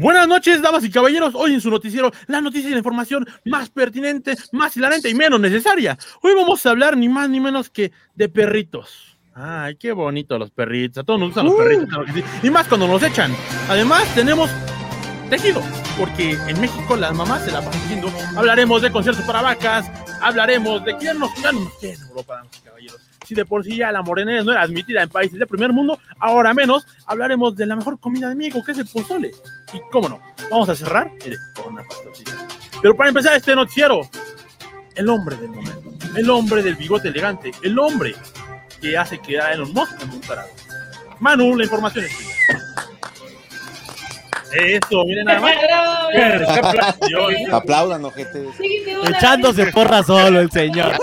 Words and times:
Buenas 0.00 0.28
noches, 0.28 0.62
damas 0.62 0.84
y 0.84 0.90
caballeros. 0.92 1.34
Hoy 1.34 1.54
en 1.54 1.60
su 1.60 1.70
noticiero, 1.70 2.12
la 2.28 2.40
noticia 2.40 2.68
y 2.68 2.70
la 2.70 2.78
información 2.78 3.26
más 3.44 3.68
pertinente, 3.68 4.36
más 4.52 4.76
hilarante 4.76 5.10
y 5.10 5.14
menos 5.14 5.40
necesaria. 5.40 5.98
Hoy 6.22 6.34
vamos 6.36 6.64
a 6.64 6.70
hablar 6.70 6.96
ni 6.96 7.08
más 7.08 7.28
ni 7.28 7.40
menos 7.40 7.68
que 7.68 7.90
de 8.14 8.28
perritos. 8.28 9.18
Ay, 9.34 9.74
qué 9.74 9.90
bonito 9.90 10.38
los 10.38 10.52
perritos. 10.52 11.02
A 11.02 11.04
todos 11.04 11.18
nos 11.18 11.30
gustan 11.30 11.46
los 11.46 11.56
perritos, 11.56 11.88
claro 11.88 12.04
que 12.04 12.12
sí. 12.12 12.24
Y 12.44 12.50
más 12.50 12.68
cuando 12.68 12.86
nos 12.86 13.02
echan. 13.02 13.34
Además, 13.68 14.04
tenemos 14.14 14.48
tejido, 15.30 15.60
porque 15.98 16.38
en 16.46 16.60
México 16.60 16.94
las 16.94 17.12
mamás 17.12 17.44
se 17.44 17.50
la 17.50 17.58
van 17.58 17.72
tejiendo. 17.72 18.08
Hablaremos 18.36 18.80
de 18.80 18.92
conciertos 18.92 19.24
para 19.24 19.42
vacas, 19.42 19.90
hablaremos 20.20 20.84
de 20.84 20.96
quién 20.96 21.18
nos 21.18 21.32
quiere 21.32 21.58
en 21.82 22.00
Europa, 22.02 22.36
damas 22.36 22.56
y 22.56 22.64
caballeros. 22.64 23.07
Si 23.28 23.34
de 23.34 23.44
por 23.44 23.62
sí 23.62 23.76
ya 23.76 23.92
la 23.92 24.00
morenés 24.00 24.42
no 24.42 24.52
era 24.52 24.62
admitida 24.62 25.02
en 25.02 25.10
países 25.10 25.38
de 25.38 25.46
primer 25.46 25.70
mundo, 25.70 26.00
ahora 26.18 26.54
menos, 26.54 26.86
hablaremos 27.04 27.54
de 27.54 27.66
la 27.66 27.76
mejor 27.76 28.00
comida 28.00 28.30
de 28.30 28.34
México, 28.34 28.64
que 28.64 28.72
es 28.72 28.78
el 28.78 28.86
pozole. 28.86 29.32
Y 29.74 29.80
cómo 29.92 30.08
no, 30.08 30.18
vamos 30.50 30.66
a 30.70 30.74
cerrar 30.74 31.12
con 31.54 31.74
una 31.74 31.82
pastorcita. 31.82 32.32
Pero 32.80 32.96
para 32.96 33.10
empezar 33.10 33.36
este 33.36 33.54
noticiero, 33.54 34.00
el 34.94 35.10
hombre 35.10 35.36
del 35.36 35.50
momento, 35.50 35.90
el 36.16 36.30
hombre 36.30 36.62
del 36.62 36.76
bigote 36.76 37.08
elegante, 37.08 37.50
el 37.62 37.78
hombre 37.78 38.14
que 38.80 38.96
hace 38.96 39.18
quedar 39.18 39.50
a 39.50 39.52
Elon 39.52 39.74
Musk 39.74 40.02
en 40.02 40.08
un 40.08 40.20
tarado. 40.22 40.48
Manu, 41.20 41.54
la 41.54 41.64
información 41.64 42.06
es 42.06 42.16
tuya. 42.16 42.30
Eso, 44.54 45.04
miren 45.04 45.26
nada 45.26 45.40
más. 45.40 45.52
Aplaudan, 47.52 48.06
ojete. 48.06 48.48
Echándose 49.06 49.66
porra 49.66 50.02
solo 50.02 50.40
el 50.40 50.50
señor. 50.50 50.96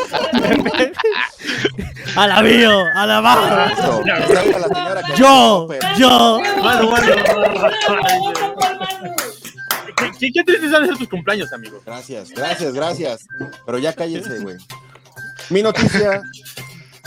a 2.15 2.27
la 2.27 2.41
mío, 2.41 2.85
a 2.93 3.05
la 3.05 3.21
baja. 3.21 3.73
Eso, 3.73 3.99
aplauda 3.99 4.55
a 4.55 4.59
la 4.59 4.67
señora 4.67 5.03
que 5.03 5.15
Yo, 5.15 5.67
yo. 5.97 6.39
Manu, 6.61 6.91
Manu. 6.91 7.11
¿Qué, 10.19 10.31
qué, 10.31 10.43
de 10.43 10.69
ser 10.69 10.97
tus 10.97 11.09
cumpleaños, 11.09 11.51
amigos? 11.53 11.81
Gracias, 11.85 12.31
gracias, 12.31 12.73
gracias. 12.73 13.27
Pero 13.65 13.77
ya 13.77 13.93
cállense, 13.93 14.39
güey. 14.39 14.57
Mi 15.49 15.61
noticia. 15.61 16.21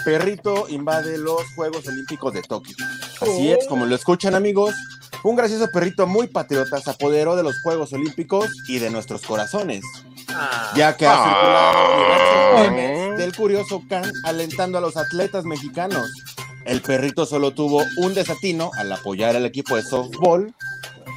Perrito 0.05 0.67
invade 0.69 1.19
los 1.19 1.43
Juegos 1.55 1.87
Olímpicos 1.87 2.33
de 2.33 2.43
Tokio. 2.43 2.77
Así 3.21 3.51
es, 3.51 3.67
como 3.67 3.85
lo 3.85 3.95
escuchan 3.95 4.35
amigos, 4.35 4.75
un 5.25 5.37
gracioso 5.37 5.69
perrito 5.73 6.07
muy 6.07 6.29
patriota 6.29 6.81
se 6.81 6.91
apoderó 6.91 7.37
de 7.37 7.43
los 7.43 7.61
Juegos 7.61 7.93
Olímpicos 7.93 8.49
y 8.69 8.79
de 8.79 8.91
nuestros 8.91 9.23
corazones, 9.23 9.83
ya 10.75 10.97
que 10.97 11.07
ha 11.07 11.25
circulado 11.25 11.99
diversos 11.99 12.71
memes 12.71 13.19
del 13.19 13.35
curioso 13.35 13.83
Khan 13.89 14.11
alentando 14.25 14.79
a 14.79 14.81
los 14.81 14.97
atletas 14.97 15.45
mexicanos. 15.45 16.11
El 16.65 16.83
perrito 16.83 17.27
solo 17.27 17.53
tuvo 17.53 17.83
un 17.99 18.15
desatino 18.15 18.71
al 18.77 18.93
apoyar 18.93 19.35
al 19.37 19.47
equipo 19.47 19.77
de 19.77 19.83
softball, 19.83 20.55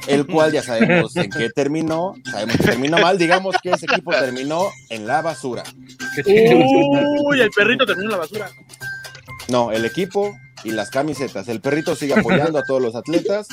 el 0.08 0.26
cual 0.26 0.52
ya 0.52 0.62
sabemos 0.62 1.14
en 1.16 1.30
qué 1.30 1.50
terminó, 1.50 2.14
sabemos 2.30 2.56
que 2.56 2.64
terminó 2.64 2.98
mal, 2.98 3.18
digamos 3.18 3.56
que 3.62 3.70
ese 3.70 3.86
equipo 3.86 4.12
terminó 4.12 4.70
en 4.88 5.06
la 5.06 5.20
basura. 5.20 5.62
Uy, 6.26 7.40
el 7.40 7.50
perrito 7.50 7.84
terminó 7.86 8.08
en 8.08 8.12
la 8.12 8.18
basura. 8.18 8.50
No, 9.48 9.72
el 9.72 9.84
equipo 9.84 10.34
y 10.64 10.70
las 10.70 10.90
camisetas. 10.90 11.48
El 11.48 11.60
perrito 11.60 11.94
sigue 11.96 12.14
apoyando 12.14 12.58
a 12.58 12.64
todos 12.64 12.80
los 12.80 12.94
atletas. 12.94 13.48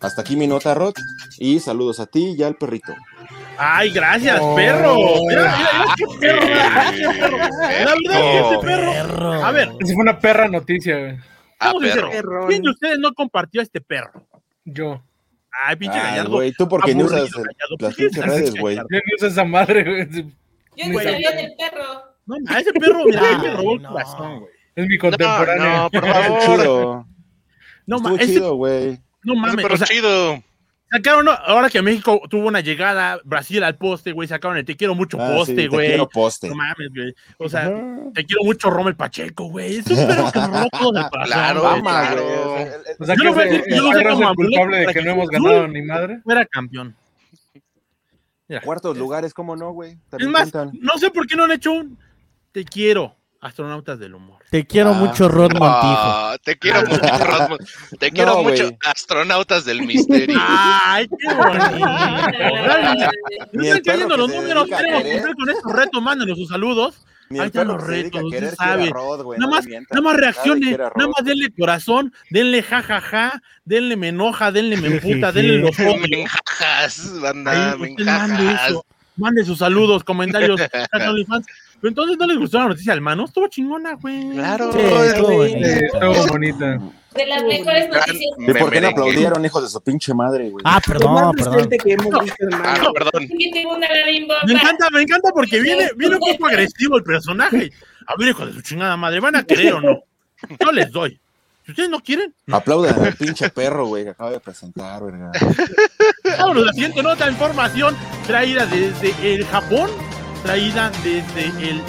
Hasta 0.00 0.22
aquí 0.22 0.36
mi 0.36 0.46
nota, 0.46 0.74
Rod. 0.74 0.94
Y 1.38 1.60
saludos 1.60 2.00
a 2.00 2.06
ti 2.06 2.34
y 2.38 2.42
al 2.42 2.56
perrito. 2.56 2.94
Ay, 3.62 3.90
gracias, 3.90 4.38
Oh. 4.40 4.54
perro. 4.56 4.96
Mira, 5.28 5.42
mira, 5.56 5.70
mira 5.78 5.94
qué 5.96 6.04
perro. 6.18 6.46
mira, 6.46 6.92
qué 6.96 7.18
perro. 7.20 7.36
La 7.36 7.46
verdad 7.46 7.96
es 7.96 8.22
que 8.22 8.38
este 8.40 8.58
perro. 8.66 8.92
Perro. 8.92 9.32
A 9.44 9.52
ver, 9.52 9.68
Esa 9.80 9.94
fue 9.94 10.02
una 10.02 10.18
perra 10.18 10.48
noticia, 10.48 10.98
güey. 10.98 11.16
Ah, 11.58 11.72
perro. 11.78 12.46
¿Quién 12.48 12.62
de 12.62 12.70
ustedes 12.70 12.98
no 12.98 13.12
compartió 13.12 13.60
a 13.60 13.64
este 13.64 13.80
perro? 13.82 14.26
Yo. 14.64 15.02
Ay, 15.66 15.76
pinche 15.76 15.98
Ay, 15.98 16.10
gallardo. 16.12 16.30
güey, 16.30 16.52
tú 16.52 16.66
porque 16.68 16.94
no 16.94 17.04
usas 17.04 17.20
el- 17.22 17.28
Gallardo. 17.30 17.76
las 17.80 17.96
¿Qué 17.96 18.02
pinches 18.04 18.22
haces, 18.24 18.34
redes, 18.40 18.54
güey. 18.60 18.76
Gallardo? 18.76 18.88
Yo 18.92 18.98
ni 19.04 19.14
uso 19.14 19.26
esa 19.26 19.44
madre, 19.44 19.84
güey. 19.84 20.08
Yo 20.76 20.86
ni 20.86 20.92
Güey. 20.92 21.04
sabía 21.06 21.30
del 21.32 21.52
perro. 21.58 21.84
No, 22.26 22.36
a 22.48 22.58
ese 22.60 22.72
perro, 22.72 23.04
mira, 23.04 23.38
me 23.42 23.50
robó 23.50 23.74
el 23.74 23.82
no. 23.82 23.88
corazón, 23.90 24.38
güey. 24.40 24.52
Es 24.76 24.86
mi 24.86 24.94
No, 24.96 25.00
contemporáneo. 25.00 25.64
no, 25.82 25.90
por 25.90 26.04
Estuvo 26.06 26.56
favor. 26.56 27.04
No, 27.86 27.98
ma, 27.98 28.10
Estuvo 28.10 28.16
ese, 28.16 28.32
chido, 28.32 28.54
güey. 28.54 29.00
no 29.24 29.34
mames. 29.34 29.56
perro 29.56 29.74
O 29.74 29.76
sea, 29.78 29.86
chido. 29.86 30.42
Sacaron, 30.90 31.24
no, 31.24 31.32
ahora 31.32 31.70
que 31.70 31.80
México 31.82 32.20
tuvo 32.28 32.48
una 32.48 32.60
llegada, 32.60 33.20
Brasil 33.24 33.62
al 33.62 33.76
poste, 33.76 34.12
güey, 34.12 34.26
sacaron 34.28 34.56
el 34.58 34.64
te 34.64 34.76
quiero 34.76 34.94
mucho 34.94 35.18
Ah, 35.20 35.28
sí, 35.28 35.34
poste, 35.36 35.54
te 35.54 35.68
güey. 35.68 35.88
quiero 35.88 36.08
poste. 36.08 36.48
No 36.48 36.54
mames, 36.56 36.88
güey. 36.94 37.14
O 37.38 37.48
sea, 37.48 37.72
te 38.14 38.24
quiero 38.24 38.44
mucho 38.44 38.70
Rommel 38.70 38.96
Pacheco, 38.96 39.44
güey. 39.44 39.76
Es 39.76 39.86
un 39.86 39.96
perro 40.06 40.30
que 40.32 40.38
del 40.60 40.70
corazón. 40.70 41.24
Claro, 41.24 41.60
güey. 41.62 41.80
Claro. 41.82 42.26
O 42.98 43.04
sea, 43.04 43.14
Yo 43.14 43.20
que 43.22 43.24
no 43.28 43.34
voy 43.34 43.42
a 43.42 43.44
decir- 43.46 43.64
yo 43.68 43.76
el 43.76 44.04
no 44.04 44.30
es 44.30 44.36
culpable 44.36 44.76
de 44.78 44.86
que 44.92 45.02
no 45.02 45.10
hemos 45.12 45.28
que 45.28 45.36
ganado 45.38 45.68
ni 45.68 45.82
madre. 45.82 46.20
Fuera 46.24 46.44
campeón. 46.46 46.96
Cuartos 48.64 48.96
lugares, 48.98 49.32
¿cómo 49.32 49.54
no, 49.54 49.70
güey? 49.72 49.96
Es 50.18 50.26
más, 50.26 50.50
cuentan. 50.50 50.72
no 50.82 50.98
sé 50.98 51.10
por 51.10 51.26
qué 51.28 51.36
no 51.36 51.44
han 51.44 51.52
hecho 51.52 51.70
un 51.72 51.96
te 52.50 52.64
quiero, 52.64 53.14
astronautas 53.40 53.98
del 53.98 54.14
humor. 54.14 54.38
Te 54.50 54.66
quiero 54.66 54.90
Ah. 54.90 54.94
mucho, 54.94 55.28
Rod 55.28 55.52
Montijo. 55.52 55.62
Ah, 55.62 56.36
te 56.42 56.58
quiero 56.58 56.82
mucho, 56.82 56.98
Rodman. 57.00 57.58
Te 57.98 58.10
quiero 58.12 58.34
No, 58.36 58.42
mucho, 58.42 58.64
güey. 58.64 58.78
astronautas 58.86 59.64
del 59.64 59.82
misterio. 59.82 60.38
Ay, 60.40 61.08
qué 61.08 61.34
bonito. 61.34 61.86
No 63.52 63.62
están 63.64 63.80
cayendo 63.82 64.16
los 64.16 64.28
números, 64.34 64.68
queremos 64.68 65.02
cumplir 65.02 65.34
con 65.36 65.50
estos 65.50 65.72
retos, 65.72 66.02
mándenos 66.02 66.38
sus 66.38 66.48
saludos. 66.48 67.04
Ni 67.30 67.38
Ahí 67.38 67.46
están 67.46 67.68
los 67.68 67.80
retos, 67.82 68.24
usted 68.24 68.54
sabe. 68.56 68.90
Rod, 68.90 69.20
Nada 69.24 69.38
no 69.38 69.48
más, 69.48 69.64
nada 69.66 70.00
más 70.02 70.14
era 70.18 70.32
nada 70.72 70.90
Rod. 70.96 71.08
más 71.16 71.24
denle 71.24 71.48
corazón, 71.56 72.12
denle 72.28 72.60
jajaja, 72.60 73.40
denle 73.64 73.96
me 73.96 74.08
enoja, 74.08 74.50
denle 74.50 74.76
me 74.76 74.88
emputa, 74.88 75.30
denle 75.30 75.58
los 75.58 75.78
Me 75.78 76.22
enjajas, 76.22 77.20
banda, 77.20 77.70
Ahí, 77.72 77.78
me 77.78 77.90
usted 77.92 78.04
mande 78.04 78.52
eso. 78.66 78.84
Mande 79.16 79.44
sus 79.44 79.58
saludos, 79.58 80.02
comentarios. 80.02 80.60
Pero 81.80 81.88
entonces 81.88 82.18
no 82.18 82.26
les 82.26 82.38
gustó 82.38 82.58
la 82.58 82.68
noticia 82.68 82.92
al 82.92 83.00
mano, 83.00 83.24
estuvo 83.24 83.46
chingona, 83.48 83.94
güey. 83.94 84.30
Claro, 84.32 84.72
Sí, 84.72 84.78
es- 84.80 85.12
estuvo 85.12 86.26
bonita. 86.28 86.78
De 87.14 87.26
las 87.26 87.42
mejores 87.42 87.88
noticias. 87.88 88.30
¿Y 88.38 88.52
por 88.54 88.70
qué 88.70 88.80
no 88.80 88.88
aplaudieron, 88.88 89.44
hijos 89.44 89.62
de 89.64 89.68
su 89.68 89.80
pinche 89.80 90.14
madre, 90.14 90.48
güey? 90.50 90.62
Ah, 90.64 90.80
perdón, 90.86 91.32
perdón. 91.34 91.68
que 91.68 91.92
hemos 91.92 92.22
visto, 92.22 92.46
Ah, 92.62 92.78
no, 92.80 92.92
perdón. 92.92 93.28
Me 94.46 94.52
encanta, 94.52 94.88
me 94.92 95.02
encanta 95.02 95.30
porque 95.34 95.60
viene, 95.60 95.90
viene 95.96 96.16
un 96.16 96.20
poco 96.20 96.46
agresivo 96.46 96.96
el 96.98 97.02
personaje. 97.02 97.72
A 98.06 98.14
ver, 98.16 98.28
hijo 98.28 98.46
de 98.46 98.52
su 98.52 98.62
chingada 98.62 98.96
madre, 98.96 99.18
¿van 99.20 99.34
a 99.36 99.42
querer 99.42 99.74
o 99.74 99.80
no? 99.80 99.98
Yo 100.60 100.72
les 100.72 100.90
doy. 100.92 101.18
Si 101.64 101.72
ustedes 101.72 101.90
no 101.90 102.00
quieren, 102.00 102.32
Aplaudan 102.50 103.04
al 103.04 103.14
pinche 103.14 103.50
perro, 103.50 103.86
güey, 103.86 104.04
que 104.04 104.10
acaba 104.10 104.30
de 104.30 104.40
presentar, 104.40 105.02
verga. 105.04 105.30
vámonos. 106.38 106.64
La 106.66 106.72
siguiente 106.72 107.02
nota 107.02 107.26
de 107.26 107.32
información 107.32 107.96
traída 108.26 108.66
desde 108.66 109.34
el 109.34 109.44
Japón, 109.46 109.90
traída 110.42 110.90
desde 111.04 111.46
el 111.68 111.82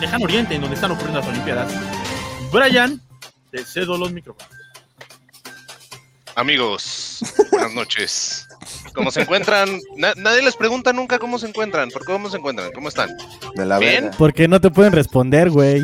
lejano 0.00 0.24
oriente, 0.24 0.54
en 0.54 0.60
donde 0.60 0.76
están 0.76 0.90
ocurriendo 0.92 1.20
las 1.20 1.28
Olimpiadas. 1.28 1.72
Brian, 2.52 3.00
te 3.50 3.64
cedo 3.64 3.96
los 3.98 4.12
micrófonos. 4.12 4.52
Amigos, 6.34 7.18
buenas 7.50 7.74
noches. 7.74 8.46
¿Cómo 8.94 9.10
se 9.10 9.22
encuentran? 9.22 9.80
Na- 9.96 10.14
nadie 10.16 10.40
les 10.42 10.54
pregunta 10.54 10.92
nunca 10.92 11.18
cómo 11.18 11.38
se 11.38 11.48
encuentran. 11.48 11.88
¿Por 11.90 12.02
qué 12.06 12.12
cómo 12.12 12.30
se 12.30 12.36
encuentran? 12.36 12.70
¿Cómo 12.72 12.88
están? 12.88 13.10
De 13.56 13.66
la 13.66 13.78
Bien. 13.78 14.10
Porque 14.16 14.46
no 14.46 14.60
te 14.60 14.70
pueden 14.70 14.92
responder, 14.92 15.50
güey. 15.50 15.82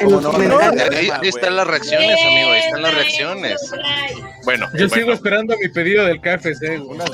Ahí, 0.00 1.08
ahí 1.10 1.28
están 1.28 1.54
las 1.56 1.66
reacciones, 1.68 2.18
amigo. 2.20 2.50
Ahí 2.50 2.60
están 2.66 2.82
las 2.82 2.94
reacciones. 2.94 3.60
Bueno, 4.44 4.66
Yo 4.74 4.88
bueno. 4.88 4.94
sigo 4.94 5.12
esperando 5.12 5.54
mi 5.60 5.68
pedido 5.68 6.04
del 6.04 6.20
KFC. 6.20 6.80
Unas. 6.80 7.10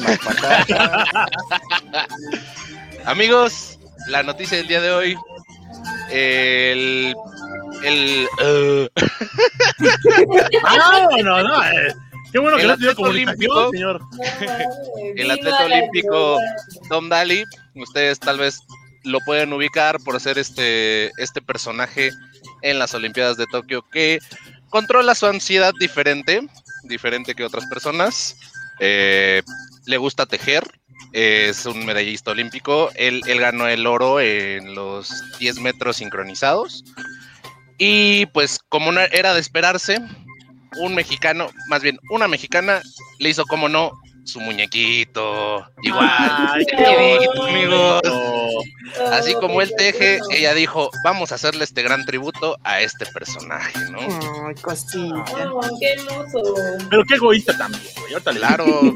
Amigos, 3.05 3.79
la 4.09 4.23
noticia 4.23 4.59
del 4.59 4.69
día 4.69 4.81
de 4.81 4.91
hoy. 4.93 5.17
El. 6.11 7.15
El. 7.85 8.29
eh, 8.43 8.89
Ah, 10.65 11.07
no, 11.23 11.43
no. 11.43 11.65
eh, 11.65 11.95
qué 12.33 12.39
bueno 12.39 12.57
que 12.57 12.65
El 12.65 12.71
estudió 12.71 12.91
atleta 12.91 13.09
olímpico. 13.11 13.71
señor. 13.71 14.01
el 15.17 15.31
atleta 15.31 15.65
olímpico 15.65 16.39
Tom 16.89 17.09
Daly, 17.09 17.45
ustedes 17.77 18.19
tal 18.21 18.39
vez 18.39 18.59
lo 19.05 19.19
pueden 19.21 19.53
ubicar 19.53 19.99
por 20.01 20.21
ser 20.21 20.39
este, 20.39 21.11
este 21.19 21.41
personaje 21.41 22.11
en 22.63 22.79
las 22.79 22.93
Olimpiadas 22.95 23.37
de 23.39 23.47
Tokio 23.47 23.83
que 23.91 24.19
controla 24.69 25.15
su 25.15 25.27
ansiedad 25.27 25.73
diferente, 25.81 26.47
diferente 26.85 27.35
que 27.35 27.45
otras 27.45 27.65
personas. 27.67 28.37
Eh, 28.79 29.43
le 29.87 29.97
gusta 29.97 30.27
tejer, 30.27 30.65
es 31.13 31.67
un 31.67 31.85
medallista 31.85 32.31
olímpico. 32.31 32.91
Él, 32.95 33.23
él 33.27 33.41
ganó 33.41 33.67
el 33.69 33.87
oro 33.87 34.21
en 34.21 34.75
los 34.75 35.13
10 35.39 35.61
metros 35.61 35.97
sincronizados. 35.97 36.85
Y 37.79 38.27
pues 38.27 38.59
como 38.69 38.93
no 38.93 39.01
era 39.01 39.33
de 39.35 39.41
esperarse, 39.41 39.99
un 40.77 40.95
mexicano, 40.95 41.49
más 41.69 41.83
bien 41.83 41.99
una 42.11 42.29
mexicana, 42.29 42.83
le 43.19 43.31
hizo 43.31 43.45
como 43.47 43.69
no 43.69 43.93
su 44.25 44.41
muñequito. 44.41 45.65
Igual, 45.83 46.09
Ay, 46.11 46.67
amigos. 46.77 48.01
bonito. 48.03 48.61
Así 49.13 49.35
como 49.35 49.63
él 49.63 49.73
teje, 49.77 50.19
ella 50.31 50.55
dijo, 50.55 50.91
vamos 51.05 51.33
a 51.33 51.37
hacerle 51.37 51.65
este 51.65 51.83
gran 51.83 52.05
tributo 52.05 52.57
a 52.65 52.81
este 52.81 53.07
personaje, 53.07 53.79
¿no? 53.91 54.01
Ay, 54.01 54.55
cosita. 54.63 55.25
Oh, 55.53 55.61
qué 55.81 55.93
hermoso. 55.93 56.55
Pero 56.91 57.05
qué 57.05 57.15
egoísta 57.15 57.57
también, 57.57 57.83
güey. 57.97 58.37
Claro, 58.37 58.67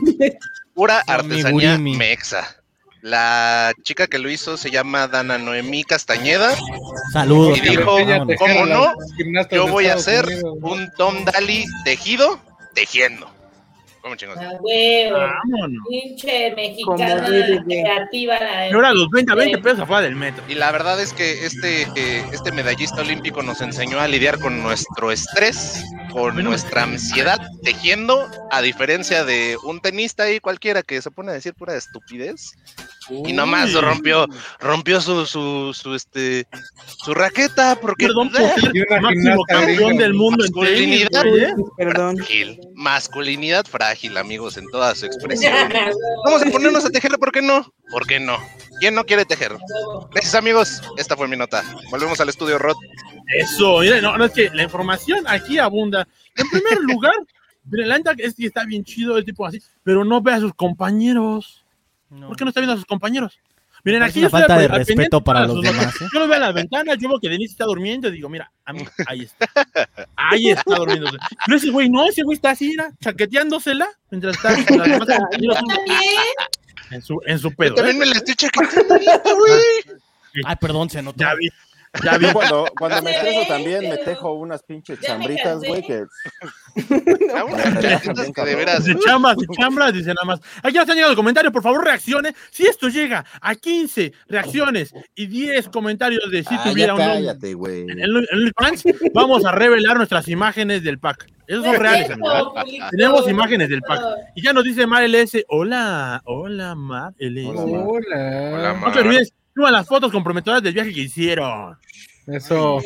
Pura 0.75 1.03
artesanía 1.07 1.79
mexa. 1.79 2.57
La 3.01 3.73
chica 3.83 4.07
que 4.07 4.19
lo 4.19 4.31
hizo 4.31 4.57
se 4.57 4.71
llama 4.71 5.07
Dana 5.09 5.37
Noemí 5.37 5.85
Castañeda. 5.85 6.55
Saludos. 7.13 7.59
Y 7.59 7.61
dijo. 7.61 7.99
¿cómo 8.39 8.67
no? 8.67 8.93
Yo 9.51 9.69
voy 9.69 9.87
a 9.87 9.95
hacer 9.95 10.27
un 10.63 10.91
Tom 10.97 11.25
Daly 11.27 11.67
tejido, 11.85 12.41
tejiendo. 12.75 13.31
¿Cómo 14.05 14.17
chingados? 14.17 14.45
A 14.45 14.61
huevo. 14.61 15.17
Vámonos. 15.17 15.83
Pinche 15.89 16.55
mexicana 16.55 17.25
creativa. 17.65 18.39
La 18.39 18.69
Y 18.69 18.73
ahora 18.75 18.93
los 18.93 19.09
20 19.09 19.35
20 19.35 19.59
pesos 19.63 19.81
afuera 19.81 20.03
del 20.03 20.15
metro. 20.15 20.45
Y 20.47 20.57
la 20.57 20.71
verdad 20.73 21.01
es 21.01 21.15
que 21.15 21.47
este, 21.47 21.85
eh, 21.97 22.23
este 22.31 22.53
medallista 22.53 23.01
olímpico 23.01 23.43
nos 23.43 23.63
enseñó 23.63 23.99
a 24.01 24.07
lidiar 24.07 24.39
con 24.41 24.63
nuestro 24.63 25.11
estrés, 25.11 25.83
con 26.13 26.37
nuestra 26.45 26.83
ansiedad 26.83 27.39
tejiendo, 27.63 28.29
a 28.51 28.61
diferencia 28.61 29.25
de 29.25 29.57
un 29.65 29.81
tenista 29.81 30.25
ahí 30.25 30.39
cualquiera 30.39 30.83
que 30.83 31.01
se 31.01 31.11
pone 31.11 31.31
a 31.31 31.35
decir 31.35 31.55
pura 31.55 31.75
estupidez. 31.75 32.59
Y 33.27 33.33
nomás 33.33 33.73
rompió, 33.75 34.27
rompió 34.61 35.01
su, 35.01 35.27
su, 35.27 35.73
su, 35.75 35.95
este, 35.95 36.47
su 37.05 37.15
raqueta 37.15 37.77
porque 37.81 38.07
Perdón 38.07 38.31
por 38.31 39.01
máximo 39.03 39.43
campeón 39.45 39.97
del 39.97 40.15
mundo 40.15 40.45
en 40.45 40.53
tenis, 40.53 41.09
Masculinidad. 41.13 41.23
güey, 41.29 41.45
¿eh? 41.45 41.55
Perdón. 41.77 42.17
frágil, 42.17 42.61
masculinidad 42.75 43.67
frágil, 43.67 44.17
amigos, 44.17 44.57
en 44.57 44.69
toda 44.71 44.95
su 44.95 45.07
expresión. 45.07 45.53
Vamos 46.25 46.43
a 46.43 46.51
ponernos 46.51 46.85
a 46.85 46.91
tejer, 46.91 47.13
¿por 47.19 47.33
qué 47.33 47.43
no? 47.43 47.73
¿Por 47.91 48.07
qué 48.07 48.19
no? 48.21 48.39
¿Quién 48.81 48.95
no 48.95 49.05
quiere 49.05 49.25
tejer? 49.25 49.53
Gracias, 50.13 50.35
amigos. 50.35 50.83
Esta 50.97 51.17
fue 51.17 51.29
mi 51.29 51.37
nota. 51.37 51.63
Volvemos 51.91 52.21
al 52.21 52.29
estudio, 52.29 52.59
Rod. 52.59 52.77
Eso, 53.39 53.79
mira, 53.81 54.01
no, 54.01 54.17
no 54.17 54.25
es 54.25 54.33
que 54.33 54.51
la 54.53 54.63
información 54.63 55.25
aquí 55.27 55.59
abunda. 55.59 56.07
En 56.37 56.49
primer 56.49 56.79
lugar, 56.81 57.15
mira, 57.65 57.87
la 57.87 57.99
neta 57.99 58.13
es 58.19 58.35
que 58.35 58.47
está 58.47 58.65
bien 58.65 58.85
chido 58.85 59.17
el 59.17 59.25
tipo 59.25 59.47
así, 59.47 59.63
pero 59.83 60.05
no 60.05 60.21
ve 60.21 60.33
a 60.33 60.41
sus 60.41 60.55
compañeros. 60.55 61.64
No. 62.15 62.29
¿Por 62.29 62.37
qué 62.37 62.45
no 62.45 62.49
está 62.51 62.61
viendo 62.61 62.75
a 62.75 62.77
sus 62.77 62.87
compañeros? 62.87 63.39
Miren, 63.83 64.03
Es 64.03 64.11
aquí 64.11 64.21
una 64.21 64.23
yo 64.23 64.27
estoy 64.29 64.41
falta 64.41 64.55
al- 64.55 64.61
de 64.63 64.69
respeto 64.69 65.21
para 65.23 65.47
los 65.47 65.61
demás. 65.61 65.95
¿eh? 66.01 66.07
Yo 66.13 66.21
lo 66.21 66.27
veo 66.27 66.37
a 66.37 66.41
la 66.41 66.53
ventana, 66.53 66.95
yo 66.95 67.09
veo 67.09 67.19
que 67.21 67.29
Denise 67.29 67.53
está 67.53 67.67
durmiendo 67.67 68.09
y 68.09 68.13
digo, 68.13 68.31
mira, 68.31 68.51
a 68.65 68.73
mí, 68.73 68.83
ahí 69.07 69.23
está. 69.23 69.47
Ahí 70.17 70.49
está 70.51 70.75
durmiendo. 70.77 71.11
Pero 71.45 71.57
ese 71.59 71.71
güey, 71.71 71.91
no, 71.91 72.07
ese 72.07 72.23
güey 72.23 72.37
está 72.37 72.51
así, 72.53 72.69
mira, 72.69 72.91
chaqueteándosela 73.03 73.87
mientras 74.11 74.37
está 74.37 74.55
con 74.65 74.79
las 74.79 74.89
demás 74.89 75.09
compañeras 75.19 75.59
También. 75.67 76.01
en 76.93 77.03
su, 77.03 77.21
en 77.27 77.39
su 77.39 77.51
Yo 77.51 77.57
pedo. 77.57 77.75
también 77.75 77.97
¿eh? 77.97 78.01
me 78.01 78.07
la 78.07 78.13
estoy 78.17 78.35
chaqueteando 78.35 78.95
güey. 79.37 79.99
Ay, 80.47 80.57
perdón, 80.61 80.89
se 80.89 81.03
notó. 81.03 81.19
Ya 81.19 81.35
vi, 81.35 81.49
ya 82.03 82.17
vi. 82.17 82.27
Yo 82.27 82.33
cuando, 82.33 82.65
cuando 82.79 83.03
me 83.03 83.11
estreso 83.11 83.47
también 83.49 83.83
me 83.89 83.99
tejo 83.99 84.33
unas 84.33 84.63
pinches 84.63 84.99
chambritas, 85.01 85.59
güey, 85.59 85.83
que 85.83 86.05
De 88.45 88.55
veras. 88.57 88.85
De 88.85 88.97
chambras, 89.57 89.93
dice 89.93 90.09
nada 90.09 90.25
más. 90.25 90.41
Aquí 90.63 90.75
ya 90.75 90.83
están 90.83 90.97
llegando 90.97 91.17
comentarios, 91.17 91.53
por 91.53 91.63
favor, 91.63 91.85
reaccione. 91.85 92.35
Si 92.51 92.67
esto 92.67 92.89
llega 92.89 93.25
a 93.41 93.55
15 93.55 94.13
reacciones 94.29 94.93
y 95.15 95.27
10 95.27 95.69
comentarios 95.69 96.23
de 96.31 96.43
si 96.45 96.55
Ah, 96.55 96.65
tuviera 96.65 96.95
un 96.95 97.01
cállate, 97.01 97.55
güey. 97.55 97.83
en 97.83 98.01
el, 98.01 98.17
en 98.31 98.39
el 98.39 98.53
fans, 98.57 98.83
vamos 99.13 99.45
a 99.45 99.53
revelar 99.53 99.97
nuestras 99.97 100.29
imágenes 100.29 100.83
del 100.83 100.99
pack. 100.99 101.27
Esos 101.47 101.65
son 101.65 101.77
reales, 101.77 102.11
amigos. 102.11 102.55
Tenemos 102.91 103.29
imágenes 103.29 103.69
del 103.69 103.83
pack. 103.83 104.01
Y 104.35 104.43
ya 104.43 104.53
nos 104.53 104.65
dice 104.65 104.87
Mar 104.87 105.03
LS. 105.09 105.45
Hola, 105.49 106.23
hola, 106.25 106.75
Mar 106.75 107.13
LS. 107.19 107.47
Hola, 107.49 107.67
Mar. 107.67 107.85
Hola. 107.87 108.51
Hola, 108.55 108.73
No 108.75 108.79
Mar. 108.81 108.93
te 108.93 109.01
olvides, 109.01 109.33
suban 109.55 109.73
las 109.73 109.87
fotos 109.87 110.11
comprometedoras 110.11 110.63
del 110.63 110.75
viaje 110.75 110.93
que 110.93 111.01
hicieron. 111.03 111.77
Eso. 112.27 112.81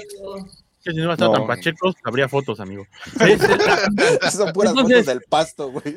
Que 0.85 0.93
si 0.93 0.97
no 0.99 1.07
va 1.07 1.13
a 1.13 1.15
estar 1.15 1.29
No. 1.29 1.35
tan 1.35 1.47
pachecos, 1.47 1.95
habría 2.05 2.29
fotos, 2.29 2.61
amigo. 2.61 2.87
Son 4.31 4.53
puras 4.53 4.73
Entonces- 4.73 4.99
fotos 4.99 5.07
del 5.07 5.21
pasto, 5.29 5.71
güey. 5.71 5.97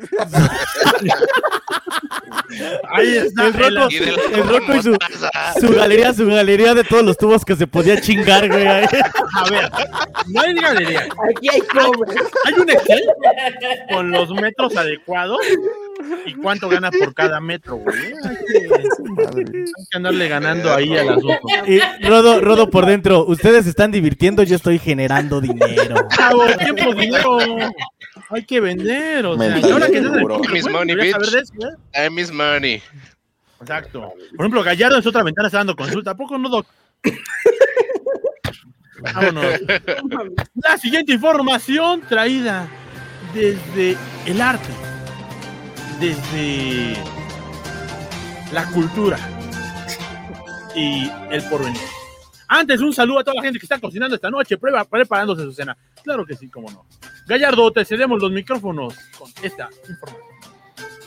ahí 2.90 3.16
está. 3.16 3.46
El 3.46 3.52
del 3.52 3.76
el 4.34 4.48
Rocco 4.48 4.74
y 4.74 4.82
su, 4.82 5.72
galería, 5.74 6.12
su 6.12 6.26
galería 6.26 6.74
de 6.74 6.84
todos 6.84 7.02
los 7.04 7.16
tubos 7.16 7.44
que 7.44 7.56
se 7.56 7.66
podía 7.66 8.00
chingar, 8.00 8.48
güey. 8.48 8.66
ahí. 8.66 8.86
A 9.36 9.50
ver, 9.50 9.70
no 10.28 10.40
hay 10.40 10.54
galería. 10.54 11.00
Aquí 11.30 11.48
hay 11.50 11.60
cobre. 11.60 12.12
Hay 12.46 12.54
un 12.54 12.70
Excel 12.70 13.02
con 13.92 14.10
los 14.10 14.30
metros 14.30 14.76
adecuados 14.76 15.38
y 16.26 16.34
cuánto 16.34 16.68
gana 16.68 16.90
por 16.90 17.14
cada 17.14 17.40
metro, 17.40 17.76
güey. 17.76 17.96
Hay 18.24 18.36
que, 18.36 18.58
hay 19.36 19.86
que 19.90 19.96
andarle 19.96 20.28
ganando 20.28 20.72
ahí 20.72 20.96
al 20.96 21.10
asunto. 21.10 21.40
Y 21.66 21.80
Rodo, 22.06 22.40
Rodo 22.40 22.70
por 22.70 22.86
dentro, 22.86 23.24
ustedes 23.26 23.66
están 23.66 23.90
divirtiendo, 23.90 24.42
yo 24.42 24.56
estoy 24.56 24.78
generando 24.78 25.40
dinero. 25.40 26.06
Chavo, 26.14 26.44
tiempo, 26.58 26.94
dinero. 26.94 27.38
Hay 28.30 28.44
que 28.44 28.60
vender, 28.60 29.26
o 29.26 29.38
sea, 29.38 29.54
ahora 29.56 29.88
que 29.88 29.98
estás 29.98 30.16
en 30.16 30.30
el 30.30 30.52
Miss 30.52 30.68
Money, 30.68 30.96
bitch. 30.96 31.16
eso, 31.16 31.52
¿eh? 31.60 32.06
I 32.06 32.10
miss 32.10 32.32
money. 32.32 32.82
Exacto. 33.60 34.12
Por 34.36 34.44
ejemplo, 34.44 34.62
Gallardo 34.62 34.96
en 34.96 35.02
su 35.02 35.10
otra 35.10 35.22
ventana 35.22 35.48
está 35.48 35.58
dando 35.58 35.76
consulta. 35.76 36.12
¿A 36.12 36.16
poco 36.16 36.38
no, 36.38 36.48
Doc? 36.48 36.66
Vámonos. 39.00 39.44
La 40.54 40.78
siguiente 40.78 41.12
información 41.12 42.02
traída 42.08 42.68
desde 43.34 43.96
el 44.26 44.40
arte, 44.40 44.72
desde 46.02 46.94
la 48.52 48.66
cultura 48.72 49.16
y 50.74 51.08
el 51.30 51.42
porvenir. 51.48 51.80
Antes, 52.48 52.80
un 52.80 52.92
saludo 52.92 53.20
a 53.20 53.24
toda 53.24 53.36
la 53.36 53.42
gente 53.42 53.60
que 53.60 53.66
está 53.66 53.78
cocinando 53.78 54.16
esta 54.16 54.28
noche, 54.28 54.58
prueba, 54.58 54.84
preparándose 54.84 55.42
su 55.42 55.52
cena. 55.52 55.76
Claro 56.02 56.26
que 56.26 56.34
sí, 56.34 56.48
cómo 56.48 56.70
no. 56.72 56.86
Gallardo, 57.28 57.72
te 57.72 57.84
cedemos 57.84 58.20
los 58.20 58.32
micrófonos 58.32 58.96
con 59.16 59.30
esta 59.44 59.68
información. 59.88 60.32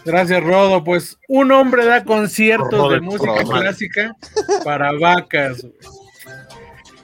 Gracias, 0.05 0.41
Rodo. 0.41 0.81
Pues 0.81 1.19
un 1.27 1.51
hombre 1.51 1.85
da 1.85 2.05
conciertos 2.05 2.91
de 2.91 3.01
música 3.01 3.43
clásica 3.43 4.15
para 4.63 4.93
vacas. 4.93 5.61
güey. 5.61 6.04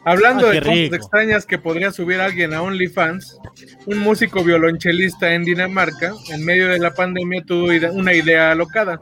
Hablando 0.03 0.47
Ah, 0.47 0.49
de 0.51 0.55
qué 0.55 0.65
cosas 0.65 0.75
rico. 0.75 0.95
extrañas 0.95 1.45
que 1.45 1.57
podría 1.59 1.91
subir 1.91 2.19
alguien 2.19 2.53
a 2.53 2.61
OnlyFans, 2.63 3.37
un 3.85 3.99
músico 3.99 4.43
violonchelista 4.43 5.33
en 5.33 5.43
Dinamarca, 5.45 6.13
en 6.31 6.43
medio 6.43 6.67
de 6.69 6.79
la 6.79 6.93
pandemia, 6.93 7.43
tuvo 7.45 7.71
ide- 7.71 7.91
una 7.91 8.13
idea 8.13 8.51
alocada. 8.51 8.99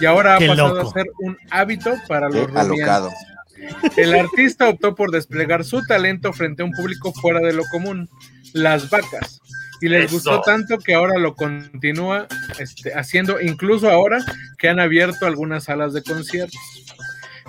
Y 0.00 0.06
ahora 0.06 0.36
ha 0.36 0.38
Qué 0.38 0.46
pasado 0.46 0.74
loco. 0.76 0.88
a 0.88 0.92
ser 0.94 1.06
un 1.18 1.36
hábito 1.50 1.94
para 2.08 2.28
Qué 2.30 2.36
los 2.38 2.46
rumiantes. 2.46 2.70
alocado. 2.88 3.10
El 3.98 4.14
artista 4.14 4.68
optó 4.70 4.94
por 4.94 5.10
desplegar 5.10 5.64
su 5.64 5.84
talento 5.84 6.32
frente 6.32 6.62
a 6.62 6.64
un 6.64 6.72
público 6.72 7.12
fuera 7.12 7.40
de 7.40 7.52
lo 7.52 7.64
común, 7.70 8.08
las 8.54 8.88
vacas. 8.88 9.40
Y 9.82 9.88
les 9.88 10.06
Eso. 10.06 10.14
gustó 10.14 10.40
tanto 10.42 10.78
que 10.78 10.94
ahora 10.94 11.18
lo 11.18 11.34
continúa 11.34 12.26
este, 12.58 12.92
haciendo, 12.94 13.40
incluso 13.40 13.90
ahora 13.90 14.18
que 14.58 14.68
han 14.70 14.80
abierto 14.80 15.26
algunas 15.26 15.64
salas 15.64 15.92
de 15.92 16.02
conciertos. 16.02 16.58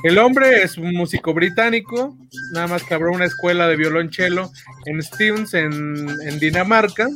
El 0.04 0.18
hombre 0.18 0.64
es 0.64 0.78
un 0.78 0.92
músico 0.94 1.34
británico, 1.34 2.18
nada 2.54 2.68
más 2.68 2.84
que 2.84 2.94
abrió 2.94 3.12
una 3.12 3.26
escuela 3.26 3.68
de 3.68 3.76
violonchelo 3.76 4.52
en 4.86 5.02
Stevens, 5.02 5.54
en, 5.54 6.08
en 6.24 6.40
Dinamarca, 6.40 7.08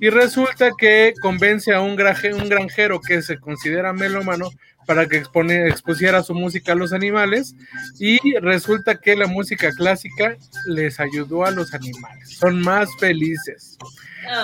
y 0.00 0.10
resulta 0.10 0.70
que 0.78 1.14
convence 1.22 1.72
a 1.72 1.80
un, 1.80 1.96
graje- 1.96 2.34
un 2.34 2.48
granjero 2.48 3.00
que 3.00 3.22
se 3.22 3.38
considera 3.38 3.92
melómano 3.92 4.50
para 4.86 5.06
que 5.06 5.22
expone- 5.22 5.68
expusiera 5.68 6.22
su 6.22 6.34
música 6.34 6.72
a 6.72 6.74
los 6.74 6.92
animales, 6.92 7.54
y 7.98 8.18
resulta 8.40 8.96
que 9.00 9.16
la 9.16 9.26
música 9.26 9.70
clásica 9.72 10.36
les 10.66 11.00
ayudó 11.00 11.44
a 11.46 11.50
los 11.50 11.72
animales, 11.74 12.36
son 12.38 12.60
más 12.60 12.88
felices. 13.00 13.78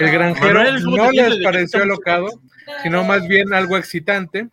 El 0.01 0.11
granjero 0.11 0.55
Manuel, 0.55 0.85
¿cómo 0.85 0.97
no 0.97 1.11
les 1.13 1.43
pareció 1.45 1.83
alocado, 1.83 2.29
sino 2.83 3.05
más 3.05 3.27
bien 3.29 3.53
algo 3.53 3.77
excitante. 3.77 4.49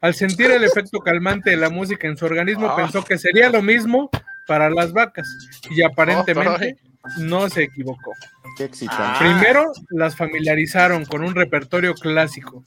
Al 0.00 0.14
sentir 0.14 0.50
el 0.50 0.62
efecto 0.64 1.00
calmante 1.00 1.50
de 1.50 1.56
la 1.56 1.70
música 1.70 2.06
en 2.06 2.16
su 2.16 2.26
organismo, 2.26 2.68
Ah. 2.68 2.76
pensó 2.76 3.02
que 3.04 3.18
sería 3.18 3.50
lo 3.50 3.62
mismo 3.62 4.10
para 4.46 4.70
las 4.70 4.92
vacas 4.92 5.26
y 5.70 5.82
aparentemente 5.82 6.76
no 7.18 7.48
se 7.48 7.64
equivocó. 7.64 8.12
Qué 8.56 8.64
excitante. 8.64 9.02
Ah. 9.02 9.16
Primero 9.18 9.72
las 9.90 10.16
familiarizaron 10.16 11.04
con 11.04 11.22
un 11.24 11.34
repertorio 11.34 11.94
clásico 11.94 12.62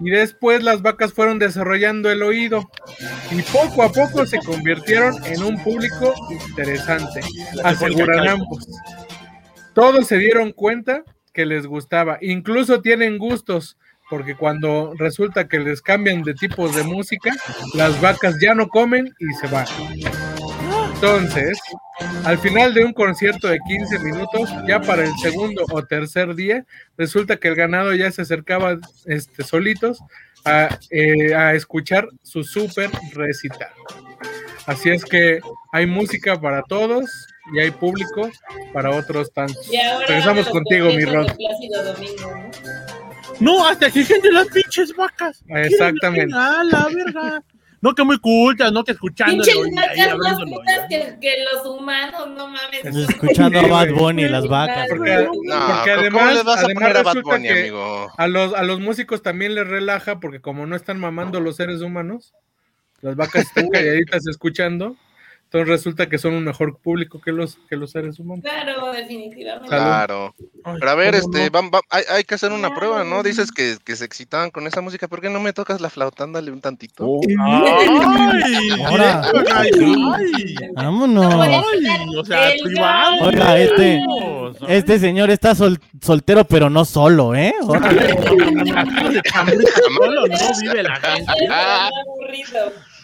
y 0.00 0.10
después 0.10 0.62
las 0.62 0.82
vacas 0.82 1.12
fueron 1.12 1.38
desarrollando 1.38 2.10
el 2.10 2.22
oído 2.22 2.70
y 3.30 3.42
poco 3.42 3.82
a 3.82 3.92
poco 3.92 4.26
se 4.26 4.38
convirtieron 4.38 5.14
en 5.26 5.42
un 5.42 5.62
público 5.62 6.14
interesante, 6.48 7.20
aseguran 7.64 8.28
ambos. 8.28 8.66
Todos 9.74 10.06
se 10.06 10.18
dieron 10.18 10.52
cuenta 10.52 11.02
que 11.32 11.44
les 11.46 11.66
gustaba, 11.66 12.18
incluso 12.22 12.80
tienen 12.80 13.18
gustos, 13.18 13.76
porque 14.08 14.36
cuando 14.36 14.94
resulta 14.96 15.48
que 15.48 15.58
les 15.58 15.82
cambian 15.82 16.22
de 16.22 16.34
tipos 16.34 16.74
de 16.74 16.82
música, 16.82 17.34
las 17.74 18.00
vacas 18.00 18.36
ya 18.40 18.54
no 18.54 18.68
comen 18.68 19.12
y 19.18 19.32
se 19.34 19.46
van. 19.48 19.66
Entonces, 20.94 21.58
al 22.24 22.38
final 22.38 22.72
de 22.72 22.84
un 22.84 22.92
concierto 22.92 23.48
de 23.48 23.58
15 23.66 23.98
minutos, 23.98 24.50
ya 24.66 24.80
para 24.80 25.04
el 25.04 25.12
segundo 25.18 25.64
o 25.70 25.82
tercer 25.82 26.34
día, 26.34 26.64
resulta 26.96 27.36
que 27.36 27.48
el 27.48 27.54
ganado 27.54 27.94
ya 27.94 28.10
se 28.10 28.22
acercaba 28.22 28.78
este, 29.04 29.44
solitos 29.44 30.00
a, 30.44 30.78
eh, 30.90 31.34
a 31.34 31.54
escuchar 31.54 32.08
su 32.22 32.44
súper 32.44 32.90
recital. 33.12 33.70
Así 34.66 34.90
es 34.90 35.04
que 35.04 35.40
hay 35.72 35.86
música 35.86 36.40
para 36.40 36.62
todos 36.62 37.08
y 37.54 37.60
hay 37.60 37.70
público 37.70 38.30
para 38.72 38.90
otros 38.90 39.32
tantos. 39.32 39.68
Regresamos 40.08 40.48
contigo, 40.48 40.88
mi 40.88 41.04
Rod. 41.04 41.28
Domingo, 41.28 42.34
¿no? 42.34 42.85
No, 43.40 43.66
hasta 43.66 43.86
exigen 43.86 44.20
de 44.22 44.32
las 44.32 44.48
pinches 44.48 44.94
vacas. 44.94 45.42
Exactamente. 45.48 46.34
A 46.36 46.64
la 46.64 46.88
verga. 46.92 47.42
No 47.80 47.94
que 47.94 48.04
muy 48.04 48.18
cultas, 48.18 48.72
no 48.72 48.82
que 48.82 48.92
escuchando. 48.92 49.44
Pinches 49.44 49.74
vacas 49.74 50.18
más 50.18 50.38
putas 50.40 50.86
que, 50.88 51.18
que 51.20 51.34
los 51.52 51.66
humanos, 51.66 52.28
no 52.30 52.48
mames. 52.48 52.84
Escuchando 52.84 53.60
a 53.60 53.66
Bad 53.66 53.92
Bunny 53.92 54.24
y 54.24 54.28
las 54.28 54.48
vacas. 54.48 54.88
Porque, 54.88 55.14
No, 55.14 55.30
porque 55.30 55.94
¿cómo 55.94 56.00
además, 56.00 56.34
le 56.34 56.42
vas 56.42 56.56
a 56.56 56.64
además 56.64 56.74
poner 56.74 56.96
a 56.96 57.02
Bad 57.02 57.22
Bunny, 57.22 57.48
amigo? 57.48 58.12
a 58.16 58.26
los, 58.28 58.54
a 58.54 58.62
los 58.62 58.80
músicos 58.80 59.22
también 59.22 59.54
les 59.54 59.68
relaja 59.68 60.20
porque 60.20 60.40
como 60.40 60.66
no 60.66 60.74
están 60.74 60.98
mamando 60.98 61.40
los 61.40 61.56
seres 61.56 61.80
humanos, 61.82 62.34
las 63.02 63.14
vacas 63.14 63.42
están 63.46 63.68
calladitas 63.70 64.26
escuchando, 64.26 64.96
entonces 65.46 65.68
resulta 65.68 66.08
que 66.08 66.18
son 66.18 66.34
un 66.34 66.44
mejor 66.44 66.76
público 66.78 67.20
que 67.20 67.30
los, 67.32 67.56
que 67.68 67.76
los 67.76 67.92
seres 67.92 68.18
humanos. 68.18 68.44
Claro, 68.44 68.92
definitivamente. 68.92 69.68
Claro. 69.68 70.34
Ay, 70.64 70.74
Pero 70.80 70.90
a 70.90 70.94
ver, 70.96 71.20
¿cómo 71.20 71.36
este, 71.36 71.50
no? 71.50 71.58
vam- 71.58 71.70
vam- 71.70 71.84
hay, 71.88 72.02
hay 72.10 72.24
que 72.24 72.34
hacer 72.34 72.52
una 72.52 72.74
prueba, 72.74 73.04
¿no? 73.04 73.22
Dices 73.22 73.52
que, 73.52 73.76
que 73.84 73.94
se 73.96 74.04
excitaban 74.04 74.50
con 74.50 74.66
esa 74.66 74.80
música. 74.80 75.06
¿Por 75.08 75.20
qué 75.20 75.30
no 75.30 75.38
me 75.40 75.52
tocas 75.52 75.80
la 75.80 75.88
flauta? 75.88 76.24
Ándale 76.24 76.50
un 76.50 76.60
tantito. 76.60 77.04
Oh, 77.06 77.20
Ay, 77.40 78.70
Ahora. 78.84 79.22
ay, 79.54 79.70
ay. 80.16 80.54
Vámonos. 80.74 81.34
Ay, 81.34 81.60
o 82.18 82.24
sea, 82.24 82.50
privado. 82.62 83.24
Oiga, 83.26 83.58
este-. 83.58 84.00
Este 84.68 84.98
señor 84.98 85.30
está 85.30 85.54
sol- 85.54 85.78
soltero, 86.00 86.44
pero 86.44 86.70
no 86.70 86.84
solo, 86.84 87.34
¿eh? 87.34 87.54
Solo 87.60 87.80
no 87.80 87.88
vive 90.60 90.82
la 90.82 90.96
gente. 90.96 91.32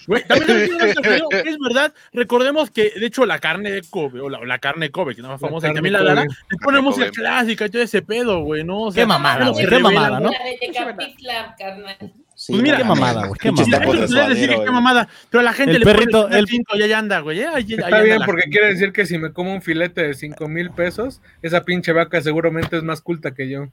Güey, 0.07 0.25
también 0.25 0.51
es 1.47 1.59
verdad. 1.59 1.93
Recordemos 2.13 2.71
que, 2.71 2.91
de 2.99 3.07
hecho, 3.07 3.25
la 3.27 3.39
carne 3.39 3.71
de 3.71 3.83
Kobe, 3.89 4.21
o 4.21 4.29
la, 4.29 4.45
la 4.45 4.59
carne 4.59 4.87
de 4.87 4.91
Kobe, 4.93 5.15
que 5.15 5.21
es 5.21 5.23
la 5.23 5.31
más 5.31 5.41
La 5.43 5.49
famosa, 5.49 5.69
y 5.71 5.75
también 5.75 5.93
la. 5.95 6.03
Lara, 6.03 6.23
le 6.23 6.29
pone 6.63 6.77
Carne 6.77 6.81
música 6.83 7.07
Kobe. 7.07 7.13
clásica 7.17 7.67
y 7.67 7.71
todo 7.71 7.83
ese 7.83 8.03
pedo, 8.03 8.41
güey, 8.41 8.65
¿no? 8.65 8.83
O 8.83 8.93
sea, 8.93 9.03
Qué 9.03 9.07
mamada, 9.07 9.47
se 9.47 9.51
güey, 9.53 9.67
qué 9.69 9.79
mamada, 9.79 10.21
¿no? 10.21 10.31
La 10.31 10.45
de 10.45 10.59
Tecapitla, 10.61 11.55
carnal. 11.59 11.97
sí, 12.35 12.53
Pues 12.53 12.63
mira, 12.63 12.77
Qué 12.79 12.85
mamada, 12.85 13.27
güey, 13.27 13.39
qué 13.41 13.53
mamada. 13.53 13.85
eso 13.85 14.15
de 14.15 14.23
es 14.23 14.29
decir 14.29 14.49
que 14.51 14.65
qué 14.65 14.71
mamada, 14.71 15.09
pero 15.31 15.41
a 15.41 15.45
la 15.45 15.53
gente 15.53 15.73
El 15.75 15.79
le 15.81 15.85
perrito, 15.85 16.23
pone 16.25 16.39
el- 16.39 16.47
5 16.49 16.77
y 16.77 16.83
ahí 16.83 16.93
anda, 16.93 17.21
güey. 17.21 17.41
¿eh? 17.41 17.47
Ahí- 17.53 17.67
Está 17.69 18.01
bien, 18.03 18.19
la 18.19 18.27
porque 18.27 18.43
gente. 18.43 18.57
quiere 18.59 18.73
decir 18.75 18.93
que 18.93 19.07
si 19.07 19.19
me 19.19 19.33
como 19.33 19.53
un 19.53 19.63
filete 19.63 20.03
de 20.07 20.15
5 20.15 20.49
mil 20.49 20.71
pesos, 20.71 21.21
esa 21.43 21.65
pinche 21.65 21.93
vaca 21.93 22.21
seguramente 22.21 22.77
es 22.77 22.83
más 22.83 23.01
culta 23.01 23.33
que 23.35 23.49
yo. 23.49 23.69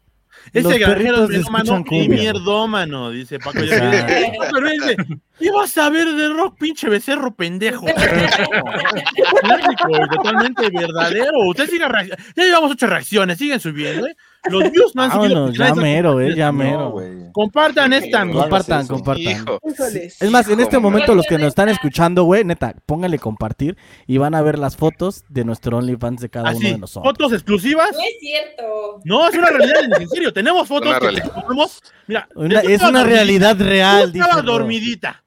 Ese 0.53 0.69
Los 0.69 0.79
granjero 0.79 1.23
es 1.25 1.49
melómano 1.49 1.83
y 1.91 2.09
mierdómano, 2.09 3.09
dice 3.11 3.39
Paco. 3.39 3.59
Pero 3.59 4.69
dice, 4.69 4.97
ibas 5.39 5.77
a 5.77 5.89
ver 5.89 6.07
de 6.07 6.29
rock, 6.29 6.57
pinche 6.59 6.89
becerro 6.89 7.33
pendejo. 7.35 7.85
Clásico 9.41 9.89
y 9.89 10.09
totalmente 10.09 10.69
verdadero. 10.69 11.39
Usted 11.49 11.69
siga 11.69 11.87
reaccionando. 11.87 12.31
Ya 12.35 12.43
llevamos 12.43 12.71
ocho 12.71 12.87
reacciones, 12.87 13.37
siguen 13.37 13.59
subiendo, 13.59 14.07
¿eh? 14.07 14.15
Los 14.49 14.71
views 14.71 14.95
no 14.95 15.03
han. 15.03 15.09
Vámonos, 15.09 15.57
ya 15.57 15.75
mero, 15.75 16.19
eh, 16.21 16.33
ya 16.35 16.47
No, 16.47 16.53
mero. 16.53 16.89
güey. 16.91 17.31
Compartan 17.33 17.91
esta. 17.93 18.23
No 18.25 18.33
Compartan, 18.33 18.87
compartan. 18.87 19.23
Hijo. 19.23 19.59
Es 19.87 20.31
más, 20.31 20.47
en 20.47 20.59
este 20.61 20.75
Hijo, 20.77 20.81
momento 20.81 21.13
los 21.13 21.25
que 21.25 21.37
nos 21.37 21.47
están 21.49 21.67
escuchando, 21.69 22.23
güey, 22.23 22.43
neta, 22.45 22.73
pónganle 22.85 23.19
compartir 23.19 23.77
y 24.07 24.17
van 24.17 24.35
a 24.35 24.41
ver 24.41 24.57
las 24.57 24.77
fotos 24.77 25.25
de 25.29 25.43
nuestro 25.43 25.77
OnlyFans 25.77 26.21
de 26.21 26.29
cada 26.29 26.49
uno 26.51 26.57
Así, 26.57 26.71
de 26.71 26.77
nosotros. 26.77 27.11
fotos 27.13 27.33
exclusivas. 27.33 27.91
No 27.93 27.99
es 27.99 28.19
cierto. 28.19 29.01
No, 29.03 29.27
es 29.27 29.35
una 29.35 29.49
realidad, 29.49 30.01
en 30.01 30.09
serio. 30.09 30.31
Tenemos 30.33 30.67
fotos 30.67 30.89
Una 30.89 30.99
que 30.99 31.21
tenemos. 31.21 31.81
Mira, 32.07 32.27
Una- 32.35 32.59
es 32.61 32.81
una 32.81 33.03
realidad 33.03 33.57
real, 33.59 34.13
tú 34.13 34.19
Ro. 34.19 34.41
dormidita. 34.43 35.23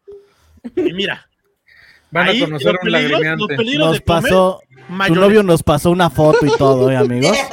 Y 0.76 0.92
mira, 0.92 1.28
Van 2.10 2.28
ahí, 2.28 2.42
a 2.42 2.44
conocer 2.44 2.72
los 2.74 2.82
un 3.40 3.46
peligros 3.56 3.78
Nos 3.86 3.92
de 3.94 4.00
tu 5.08 5.14
novio 5.14 5.42
nos 5.42 5.62
pasó 5.62 5.90
una 5.90 6.10
foto 6.10 6.44
y 6.46 6.50
todo, 6.56 6.90
¿eh, 6.90 6.96
amigos? 6.96 7.36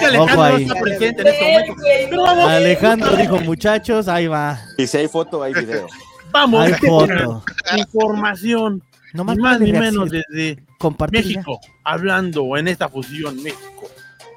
Bueno, 0.00 0.22
Ojo 0.24 0.42
ahí. 0.42 0.62
está 0.62 0.74
presente 0.80 1.22
en 1.22 1.26
este 1.28 2.16
momento. 2.16 2.26
Alejandro 2.46 3.16
dijo, 3.16 3.40
muchachos, 3.40 4.08
ahí 4.08 4.26
va, 4.26 4.58
Y 4.76 4.86
si 4.86 4.96
hay 4.98 5.08
foto, 5.08 5.42
hay 5.42 5.52
video. 5.54 5.86
vamos. 6.30 6.64
hay 6.64 6.72
foto. 6.74 7.42
Información. 7.76 8.82
No 9.14 9.24
Ni 9.24 9.36
más, 9.36 9.60
ni 9.60 9.72
menos 9.72 10.10
desde 10.10 10.62
compartir 10.78 11.22
ya. 11.22 11.28
México, 11.28 11.60
hablando 11.84 12.56
en 12.56 12.68
esta 12.68 12.88
fusión 12.88 13.42
México, 13.42 13.88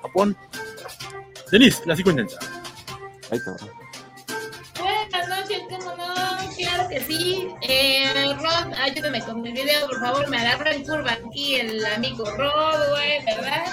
Japón. 0.02 0.36
Denise, 1.52 1.82
la 1.86 1.96
psicointensa. 1.96 2.40
Ay, 3.30 3.40
cabrón. 3.40 3.70
Eh, 7.74 8.36
Rod, 8.38 8.74
ayúdame 8.84 9.22
con 9.22 9.42
mi 9.42 9.52
video, 9.52 9.88
por 9.88 10.00
favor. 10.02 10.30
Me 10.30 10.38
agarró 10.38 10.72
en 10.72 10.84
curva 10.84 11.12
aquí 11.14 11.56
el 11.56 11.86
amigo 11.86 12.26
Rod, 12.26 12.90
güey, 12.92 13.24
¿verdad? 13.26 13.64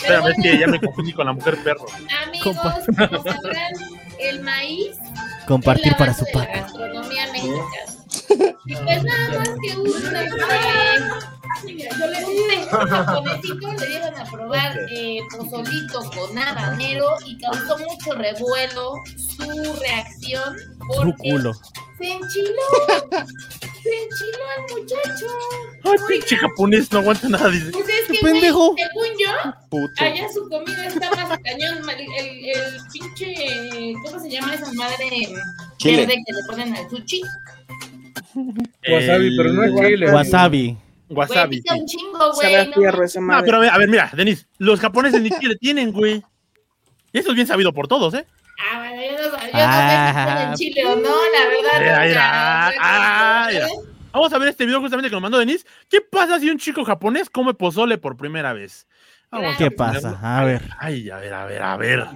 Pero 0.00 0.14
Espérame, 0.14 0.16
es 0.16 0.22
bueno, 0.22 0.42
que 0.42 0.58
ya 0.58 0.66
me 0.68 0.80
confundí 0.80 1.12
con 1.12 1.26
la 1.26 1.32
mujer 1.32 1.58
perro. 1.64 1.86
amigos, 2.26 2.56
como 2.56 3.22
sabrán, 3.24 3.72
el 4.20 4.40
maíz 4.42 4.96
Compartir 5.48 5.86
es 5.86 5.92
la 5.92 5.98
para 5.98 6.12
base 6.12 6.20
su 6.20 6.26
de 6.26 6.32
la 6.34 6.46
paca. 6.46 6.60
gastronomía 6.60 7.32
mexicana. 7.32 8.54
Y 8.66 8.74
pues 8.76 9.02
nada 9.02 9.38
más 9.38 9.48
que 9.48 9.76
un, 9.76 9.92
este, 11.66 12.76
un 12.76 12.88
japonesito 12.88 13.72
le 13.72 13.86
dieron 13.86 14.14
a 14.16 14.24
probar 14.30 14.78
eh, 14.90 15.18
pozolito 15.30 16.00
con 16.10 16.38
habanero 16.38 17.06
y 17.26 17.38
causó 17.38 17.78
mucho 17.78 18.14
revuelo 18.14 18.94
su 19.16 19.72
reacción 19.80 20.56
Su 20.58 20.86
porque 21.04 21.30
culo. 21.30 21.52
se 21.98 22.12
enchiló. 22.12 23.18
Se 23.80 23.94
enchiló 23.94 24.44
el 24.56 24.82
muchacho. 24.82 25.26
Ay, 25.84 25.98
pinche 26.08 26.36
japonés, 26.36 26.92
no 26.92 26.98
aguanta 26.98 27.28
nada. 27.28 27.48
Dice. 27.48 27.70
Pues 27.70 27.88
es 27.88 28.06
que, 28.08 28.18
Pendejo. 28.26 28.72
güey, 28.72 28.84
según 28.84 29.18
yo, 29.18 29.52
Puto. 29.70 30.04
allá 30.04 30.26
su 30.34 30.48
comida 30.48 30.86
está 30.88 31.10
más 31.12 31.38
cañón. 31.38 31.88
El, 31.88 32.00
el, 32.00 32.44
el 32.50 32.80
pinche, 32.92 33.94
¿cómo 34.04 34.20
se 34.20 34.30
llama 34.30 34.54
esa 34.54 34.70
madre 34.72 35.06
Chile. 35.78 36.06
verde 36.06 36.22
que 36.26 36.32
le 36.34 36.42
ponen 36.48 36.76
al 36.76 36.90
sushi? 36.90 37.22
Wasabi, 38.92 39.36
pero 39.36 39.52
no 39.52 39.64
es 39.64 39.74
chile. 39.88 40.12
Wasabi. 40.12 40.76
Wasabi. 41.08 41.62
un 41.70 41.86
chingo, 41.86 42.32
güey. 42.34 42.66
No, 43.20 43.42
pero 43.42 43.56
a 43.56 43.60
ver, 43.60 43.70
a 43.70 43.78
ver, 43.78 43.88
mira, 43.88 44.10
Denise, 44.14 44.46
los 44.58 44.80
japoneses 44.80 45.22
ni 45.22 45.30
siquiera 45.30 45.54
tienen, 45.56 45.92
güey. 45.92 46.22
Y 47.12 47.18
eso 47.18 47.30
es 47.30 47.34
bien 47.34 47.46
sabido 47.46 47.72
por 47.72 47.88
todos, 47.88 48.14
¿eh? 48.14 48.26
Ah, 48.60 48.78
bueno, 48.78 49.02
yo 49.02 49.12
no, 49.12 49.18
yo 49.18 49.30
no 49.30 49.38
sé 49.38 49.46
si 49.46 49.50
Ah, 49.54 50.52
chile 50.56 50.84
o 50.84 50.96
no, 50.96 51.16
la 51.32 51.78
verdad. 51.78 52.72
Ah. 52.80 53.48
Vamos 54.12 54.32
a 54.32 54.38
ver 54.38 54.48
este 54.48 54.66
video 54.66 54.80
justamente 54.80 55.08
que 55.08 55.14
nos 55.14 55.22
mandó 55.22 55.38
Denise. 55.38 55.64
¿Qué 55.88 56.00
pasa 56.00 56.40
si 56.40 56.50
un 56.50 56.58
chico 56.58 56.84
japonés 56.84 57.30
come 57.30 57.54
pozole 57.54 57.98
por 57.98 58.16
primera 58.16 58.52
vez? 58.52 58.86
Vamos 59.30 59.56
¿Qué 59.56 59.66
a 59.66 59.70
pasa? 59.70 60.18
A 60.22 60.44
ver. 60.44 60.62
Ay, 60.78 61.08
a 61.10 61.18
ver, 61.18 61.34
a 61.34 61.46
ver, 61.46 61.62
a 61.62 61.76
ver. 61.76 62.06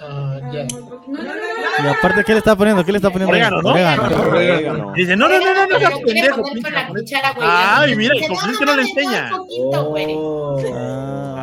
Y 0.00 1.86
aparte, 1.86 2.24
¿qué 2.24 2.32
le 2.32 2.38
está 2.38 2.56
poniendo? 2.56 2.84
¿Qué 2.84 2.92
le 2.92 2.98
está 2.98 3.10
poniendo? 3.10 3.30
Orégano, 3.30 3.62
¿no? 3.62 3.68
Orégano. 3.70 4.92
Dice, 4.94 5.16
no, 5.16 5.28
no, 5.28 5.38
no, 5.38 5.54
no, 5.54 5.66
no, 5.66 5.76
Pero 5.78 5.90
no, 5.90 6.00
pendejo. 6.00 6.42
Ay, 7.40 7.96
mira, 7.96 8.14
es 8.16 8.26
que 8.58 8.64
no 8.64 8.76
le 8.76 8.82
enseña. 8.82 9.30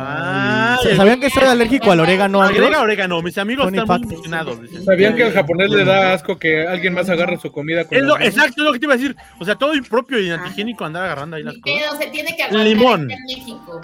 Ah. 0.00 0.78
Ay, 0.84 0.96
¿Sabían 0.96 1.20
que 1.20 1.30
soy 1.30 1.44
alérgico 1.44 1.90
al 1.90 2.00
orégano? 2.00 2.42
Agrega 2.42 2.80
orégano, 2.80 3.22
mis 3.22 3.36
amigos 3.38 3.66
están 3.72 3.86
muy 3.86 4.12
emocionados. 4.12 4.58
¿Sabían 4.84 5.16
que 5.16 5.24
al 5.24 5.32
japonés 5.32 5.70
le 5.70 5.84
da 5.84 6.12
asco 6.14 6.38
que 6.38 6.66
alguien 6.66 6.94
más 6.94 7.08
agarre 7.08 7.38
su 7.38 7.50
comida 7.50 7.84
con 7.84 7.96
Es 7.96 8.02
lo, 8.04 8.10
las 8.10 8.18
manos? 8.20 8.34
exacto, 8.34 8.62
es 8.62 8.66
lo 8.66 8.72
que 8.72 8.78
te 8.78 8.84
iba 8.86 8.94
a 8.94 8.96
decir. 8.96 9.16
O 9.40 9.44
sea, 9.44 9.56
todo 9.56 9.74
impropio 9.74 10.20
y 10.20 10.30
antigénico 10.30 10.84
andar 10.84 11.04
agarrando 11.04 11.36
ahí 11.36 11.42
las 11.42 11.54
cosas. 11.58 11.80
pedo, 11.80 12.00
se 12.00 12.06
tiene 12.10 12.36
que 12.36 12.56
Limón. 12.58 13.10
en 13.10 13.18
México. 13.26 13.80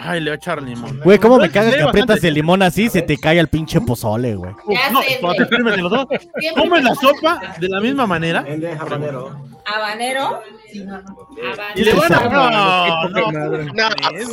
Ay, 0.00 0.20
le 0.20 0.30
voy 0.30 0.34
a 0.34 0.36
echar 0.36 0.62
limón. 0.62 1.00
Güey, 1.02 1.18
¿cómo 1.18 1.38
me 1.38 1.46
Sí, 1.46 1.52
cagas 1.52 1.74
que 1.74 1.82
aprietas 1.82 2.22
el 2.24 2.34
limón 2.34 2.62
así? 2.62 2.88
Se 2.88 3.02
te 3.02 3.18
cae 3.18 3.40
al 3.40 3.48
pinche 3.48 3.80
pozole, 3.80 4.34
güey. 4.36 4.52
No, 4.92 5.00
cuando 5.20 5.46
te 5.46 5.54
en 5.56 5.82
los 5.82 5.90
dos. 5.90 6.06
Comen 6.56 6.84
la 6.84 6.94
sopa 6.94 7.40
de 7.58 7.68
la 7.68 7.80
misma 7.80 8.06
manera 8.06 8.44
habanero. 8.80 9.36
¿Habanero? 9.66 10.42
y 11.74 11.84
le 11.84 11.92
van 11.94 12.12
a. 12.12 12.20
No, 12.28 13.08
no, 13.08 13.32
madre. 13.32 13.64
No, 13.74 13.88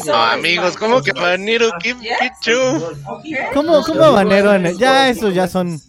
no, 0.05 0.15
amigos, 0.15 0.77
¿cómo 0.77 1.01
que 1.01 1.11
habanero? 1.11 1.69
¿Qué? 1.81 1.95
¿Cómo, 3.53 3.81
cómo 3.83 4.03
habanero? 4.03 4.53
en 4.53 4.67
el- 4.67 4.77
Ya, 4.77 5.09
eso 5.09 5.29
ya 5.29 5.47
son... 5.47 5.79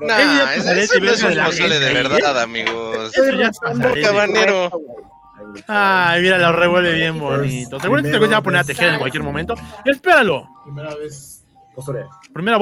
No, 0.00 0.16
Ella 0.16 0.54
eso, 0.54 0.64
no 0.68 0.74
de 0.74 0.82
es 1.12 1.22
un 1.22 1.44
pozole 1.44 1.78
de 1.78 1.92
verdad, 1.92 2.40
amigos. 2.40 3.12
Eso 3.14 3.30
ya 3.36 3.48
es 3.48 3.58
pasaré 3.58 3.94
¿Qué 3.94 4.00
de- 4.00 4.06
habanero? 4.06 4.70
Ay, 5.66 6.22
mira, 6.22 6.38
lo 6.38 6.52
revuelve 6.52 6.92
bien 6.92 7.18
bonito. 7.18 7.80
Seguramente 7.80 8.12
se 8.12 8.26
va 8.26 8.36
a 8.36 8.42
poner 8.42 8.60
a 8.60 8.64
tejer 8.64 8.94
en 8.94 8.98
cualquier 8.98 9.22
momento. 9.22 9.54
Espéralo. 9.84 10.48
Primera 10.64 10.94
vez. 10.94 11.44
Primera 12.32 12.58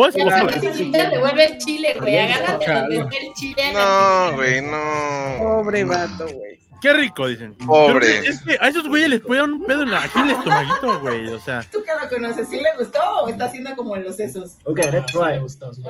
chile, 1.59 1.95
güey. 2.00 2.19
Agárrate 2.19 2.73
donde 2.73 2.97
esté 2.97 3.26
el 3.26 3.35
chile. 3.35 3.73
No, 3.75 4.33
güey, 4.37 4.62
no. 4.62 5.38
Pobre 5.38 5.85
vato, 5.85 6.25
güey. 6.25 6.62
Qué 6.83 6.93
rico, 6.93 7.29
dicen. 7.29 7.55
Pobre. 7.65 8.27
Es 8.27 8.43
que 8.43 8.59
a 8.61 8.67
esos 8.67 8.89
güeyes 8.89 9.09
les 9.09 9.21
puede 9.21 9.41
dar 9.41 9.49
un 9.49 9.62
pedo 9.65 9.85
en 9.85 9.93
la, 9.93 10.03
aquí 10.03 10.19
en 10.19 10.31
el 10.31 10.37
estomaguito, 10.37 10.99
güey. 11.01 11.29
O 11.29 11.39
sea, 11.39 11.62
¿Tú 11.71 11.81
que 11.85 11.93
lo 12.03 12.09
conoces? 12.09 12.49
¿Sí 12.49 12.57
le 12.57 12.77
gustó 12.77 12.99
o 13.23 13.29
está 13.29 13.45
haciendo 13.45 13.77
como 13.77 13.95
en 13.97 14.03
los 14.03 14.17
sesos? 14.17 14.57
Ok, 14.65 14.79
let's 14.91 15.12
try. 15.12 15.41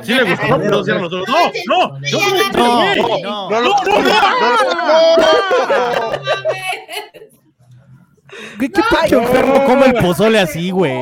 sí 0.02 0.12
le 0.14 0.22
gustó, 0.24 0.58
pero 0.60 0.84
cierran 0.84 1.04
los 1.04 1.12
ojos. 1.14 1.28
No, 1.66 1.88
no, 1.88 1.98
no, 1.98 2.52
No, 2.52 2.76
güey. 2.76 3.22
no. 3.22 3.50
No, 3.50 3.60
no, 3.62 3.62
no, 3.62 3.64
no, 3.64 3.76
¿Qué, 8.58 8.70
qué 8.70 8.80
pinche 8.90 9.16
enfermo 9.16 9.64
come 9.64 9.86
el 9.86 9.94
pozole 9.94 10.38
así, 10.40 10.70
güey? 10.70 10.98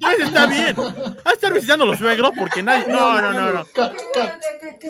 Pues 0.00 0.20
está 0.20 0.46
bien. 0.46 0.76
Va 0.76 1.30
a 1.30 1.32
estar 1.32 1.52
visitando 1.52 1.84
los 1.84 1.98
suegros 1.98 2.30
porque 2.38 2.62
nadie. 2.62 2.86
No, 2.88 3.20
no, 3.20 3.32
no, 3.32 3.52
no. 3.52 3.66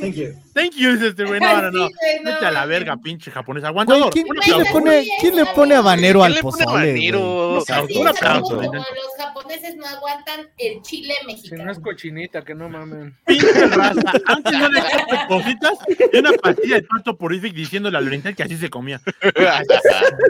Thank 0.01 0.15
you. 0.15 0.33
Thank 0.55 0.73
you, 0.77 0.91
este 0.91 1.25
güey. 1.25 1.41
No, 1.41 1.63
no, 1.63 1.71
no. 1.71 1.79
No, 1.89 1.89
Vete 2.25 2.47
a 2.47 2.51
la 2.51 2.63
no. 2.63 2.69
verga, 2.69 2.97
pinche 2.97 3.31
japonés. 3.31 3.65
Aguantador. 3.65 4.13
¿quién, 4.13 4.27
quién 4.43 4.59
le 4.59 4.65
pone, 4.67 5.07
quién 5.21 5.37
le 5.37 5.47
pone 5.47 5.75
habanero 5.75 6.21
¿Quién 6.21 6.33
al 6.33 6.39
pozole, 6.41 6.65
habanero? 6.69 7.59
Un 7.99 8.09
aplauso. 8.09 8.61
los 8.63 8.85
japoneses 9.19 9.77
no 9.77 9.87
aguantan 9.87 10.49
el 10.59 10.83
chile 10.83 11.15
Si 11.21 11.27
no 11.27 11.33
mexicano. 11.33 11.73
es 11.73 11.79
cochinita, 11.79 12.43
que 12.43 12.55
no 12.55 12.69
mamen. 12.69 13.17
Pinche 13.27 13.67
raza. 13.67 14.13
Antes 14.27 14.59
no 14.59 14.69
le 14.69 14.79
echaste 14.81 15.17
cositas 15.29 15.73
y 16.13 16.17
una 16.19 16.33
pastilla 16.33 16.77
de 16.77 16.83
pasto 16.83 17.17
purific 17.17 17.55
diciéndole 17.55 17.99
al 17.99 18.07
oriental 18.07 18.35
que 18.35 18.43
así 18.43 18.57
se 18.57 18.69
comía. 18.71 19.01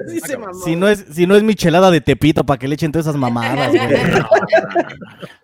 Sí 0.09 0.21
se 0.21 0.37
mamó. 0.39 0.55
Si 0.65 0.77
no 0.77 0.89
es, 0.89 1.05
si 1.13 1.27
no 1.27 1.37
es 1.37 1.43
michelada 1.43 1.91
de 1.91 2.01
Tepito, 2.01 2.45
para 2.45 2.59
que 2.59 2.69
le 2.69 2.75
echen 2.75 2.93
todas 2.93 3.07
esas 3.07 3.17
mamadas, 3.17 3.71
güey. 3.71 3.89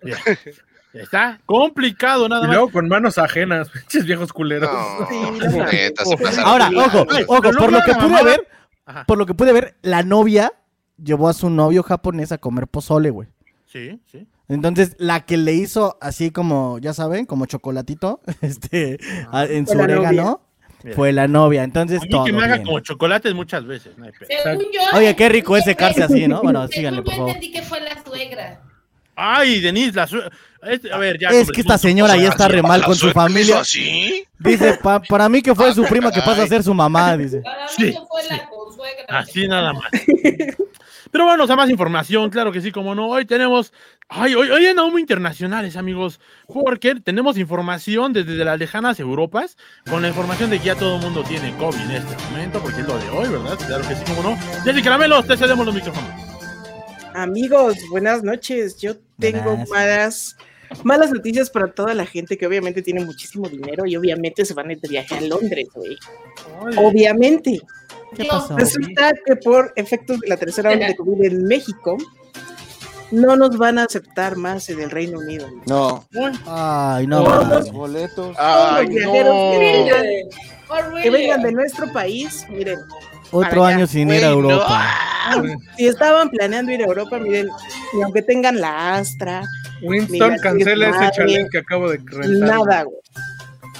Está 0.94 1.40
complicado 1.44 2.28
nada 2.28 2.44
Y 2.44 2.46
más. 2.46 2.56
luego 2.56 2.70
con 2.72 2.88
manos 2.88 3.18
ajenas, 3.18 3.68
pinches 3.72 4.06
viejos 4.06 4.32
culeros. 4.32 4.70
No, 4.70 5.64
neta, 5.66 6.04
se 6.04 6.16
pasaron. 6.16 6.48
Ahora, 6.50 6.70
ojo, 6.74 7.06
ojo, 7.28 7.42
por 7.52 7.72
lo 7.72 7.82
que 7.82 7.94
pude 7.94 8.22
ver, 8.24 8.48
Ajá. 8.86 9.04
por 9.04 9.18
lo 9.18 9.26
que 9.26 9.34
pude 9.34 9.52
ver, 9.52 9.76
la 9.82 10.02
novia 10.02 10.52
llevó 11.02 11.28
a 11.28 11.32
su 11.34 11.50
novio 11.50 11.82
japonés 11.82 12.30
a 12.32 12.38
comer 12.38 12.68
pozole, 12.68 13.10
güey. 13.10 13.28
Sí, 13.66 14.00
sí. 14.06 14.26
Entonces, 14.48 14.94
la 14.98 15.24
que 15.24 15.36
le 15.36 15.54
hizo 15.54 15.96
así 16.00 16.30
como, 16.30 16.78
ya 16.78 16.92
saben, 16.92 17.24
como 17.26 17.46
chocolatito, 17.46 18.20
este, 18.40 18.98
a- 19.32 19.44
en 19.46 19.66
su 19.66 19.76
orégano, 19.78 20.42
Bien. 20.84 20.94
fue 20.94 21.12
la 21.12 21.26
novia. 21.26 21.64
Entonces, 21.64 22.00
A 22.02 22.04
mí 22.04 22.10
todo 22.10 22.24
que 22.26 22.32
me 22.32 22.44
haga 22.44 22.54
bien. 22.56 22.66
como 22.66 22.78
chocolates 22.80 23.34
muchas 23.34 23.66
veces. 23.66 23.96
no. 23.98 24.04
Según 24.42 24.66
yo. 24.72 24.80
Oye, 24.98 25.16
qué 25.16 25.28
rico 25.30 25.56
es 25.56 25.64
secarse 25.64 26.02
así, 26.04 26.28
¿no? 26.28 26.42
Bueno, 26.42 26.62
yo 26.66 26.68
síganle, 26.68 27.02
por 27.02 27.14
favor. 27.14 27.28
entendí 27.30 27.50
que 27.52 27.62
fue 27.62 27.80
la 27.80 28.04
suegra. 28.04 28.60
Ay, 29.16 29.60
Denise, 29.60 29.92
la 29.94 30.08
este, 30.70 30.92
A 30.92 30.96
ver, 30.98 31.18
ya. 31.18 31.28
Es 31.28 31.50
que 31.50 31.60
esta 31.60 31.76
señora 31.78 32.16
ya 32.16 32.28
está 32.30 32.48
re 32.48 32.62
mal 32.62 32.80
¿La 32.80 32.86
con 32.86 32.96
su 32.96 33.10
familia. 33.10 33.60
así? 33.60 34.24
Dice, 34.38 34.78
"Pa- 34.82 35.00
para 35.00 35.28
mí 35.28 35.42
que 35.42 35.54
fue 35.54 35.68
Ah, 35.68 35.74
su 35.74 35.84
prima 35.84 36.10
que 36.10 36.20
pasa 36.20 36.32
a 36.32 36.34
caray. 36.36 36.48
ser 36.48 36.62
su 36.62 36.72
mamá, 36.74 37.16
dice. 37.16 37.40
Para 37.42 37.64
mí 37.64 37.70
Sí, 37.76 37.92
que 37.92 37.98
fue 38.08 38.22
sí. 38.22 38.28
la 38.30 38.48
consuegra. 38.48 39.04
Así 39.18 39.46
nada 39.48 39.72
más. 39.74 39.84
Pero 41.10 41.26
bueno, 41.26 41.44
a 41.44 41.56
más 41.56 41.70
información, 41.70 42.28
claro 42.30 42.50
que 42.50 42.60
sí, 42.60 42.72
como 42.72 42.94
no. 42.94 43.08
Hoy 43.08 43.24
tenemos, 43.24 43.72
ay, 44.08 44.34
hoy, 44.34 44.50
hoy 44.50 44.66
andamos 44.66 44.90
muy 44.90 45.00
internacionales, 45.02 45.76
amigos, 45.76 46.18
porque 46.52 46.96
tenemos 46.96 47.38
información 47.38 48.12
desde 48.12 48.34
las 48.44 48.58
lejanas 48.58 48.98
Europas, 48.98 49.56
con 49.88 50.02
la 50.02 50.08
información 50.08 50.50
de 50.50 50.58
que 50.58 50.64
ya 50.66 50.74
todo 50.74 50.96
el 50.96 51.02
mundo 51.02 51.22
tiene 51.22 51.54
COVID 51.56 51.78
en 51.82 51.90
este 51.92 52.16
momento, 52.30 52.58
porque 52.60 52.80
es 52.80 52.88
lo 52.88 52.98
de 52.98 53.08
hoy, 53.10 53.28
¿verdad? 53.28 53.56
Claro 53.64 53.86
que 53.86 53.94
sí, 53.94 54.02
como 54.06 54.30
no. 54.30 54.38
Jessy 54.64 54.82
Caramelos, 54.82 55.24
te 55.26 55.36
cedemos 55.36 55.64
los 55.64 55.74
micrófonos. 55.74 56.10
Amigos, 57.14 57.76
buenas 57.90 58.22
noches. 58.24 58.76
Yo 58.78 58.96
tengo 59.18 59.42
Buenas. 59.56 59.68
malas, 59.70 60.36
malas 60.82 61.10
noticias 61.12 61.48
para 61.48 61.68
toda 61.72 61.94
la 61.94 62.04
gente 62.06 62.36
que 62.36 62.46
obviamente 62.46 62.82
tiene 62.82 63.04
muchísimo 63.04 63.48
dinero 63.48 63.86
y 63.86 63.94
obviamente 63.96 64.44
se 64.44 64.52
van 64.52 64.68
a 64.68 64.72
ir 64.72 64.80
de 64.80 64.88
viaje 64.88 65.16
a 65.16 65.20
Londres, 65.20 65.68
güey. 65.74 65.96
Obviamente. 66.76 67.60
¿Qué 68.16 68.24
pasó? 68.24 68.56
Resulta 68.56 69.12
que 69.24 69.36
por 69.36 69.72
efectos 69.76 70.20
de 70.20 70.28
la 70.28 70.36
tercera 70.36 70.70
ola 70.70 70.86
de 70.88 70.96
COVID 70.96 71.22
en 71.24 71.44
México, 71.44 71.96
no 73.10 73.36
nos 73.36 73.56
van 73.58 73.78
a 73.78 73.84
aceptar 73.84 74.36
más 74.36 74.68
en 74.70 74.80
el 74.80 74.90
Reino 74.90 75.18
Unido. 75.18 75.48
No. 75.66 76.04
Ay, 76.46 77.06
no. 77.06 77.22
Todos. 77.24 77.48
Los 77.48 77.72
boletos. 77.72 78.36
Ay, 78.38 78.86
los 78.86 78.94
viajeros 78.94 79.52
que 79.52 79.58
vengan, 79.58 81.02
que 81.02 81.10
vengan 81.10 81.42
de 81.42 81.52
nuestro 81.52 81.92
país, 81.92 82.44
miren, 82.50 82.78
Otro 83.30 83.64
allá. 83.64 83.76
año 83.76 83.86
sin 83.86 84.10
ir 84.12 84.24
a 84.24 84.28
no. 84.28 84.34
Europa. 84.34 84.84
Si 85.76 85.86
estaban 85.86 86.30
planeando 86.30 86.72
ir 86.72 86.82
a 86.82 86.86
Europa, 86.86 87.18
miren, 87.18 87.48
y 87.96 88.02
aunque 88.02 88.22
tengan 88.22 88.60
la 88.60 88.96
Astra, 88.96 89.42
Winston, 89.82 90.36
cancela 90.42 90.88
ese 90.90 91.16
chalet 91.16 91.50
que 91.50 91.58
acabo 91.58 91.90
de 91.90 91.98
rentar. 91.98 92.48
Nada, 92.48 92.82
güey. 92.84 92.96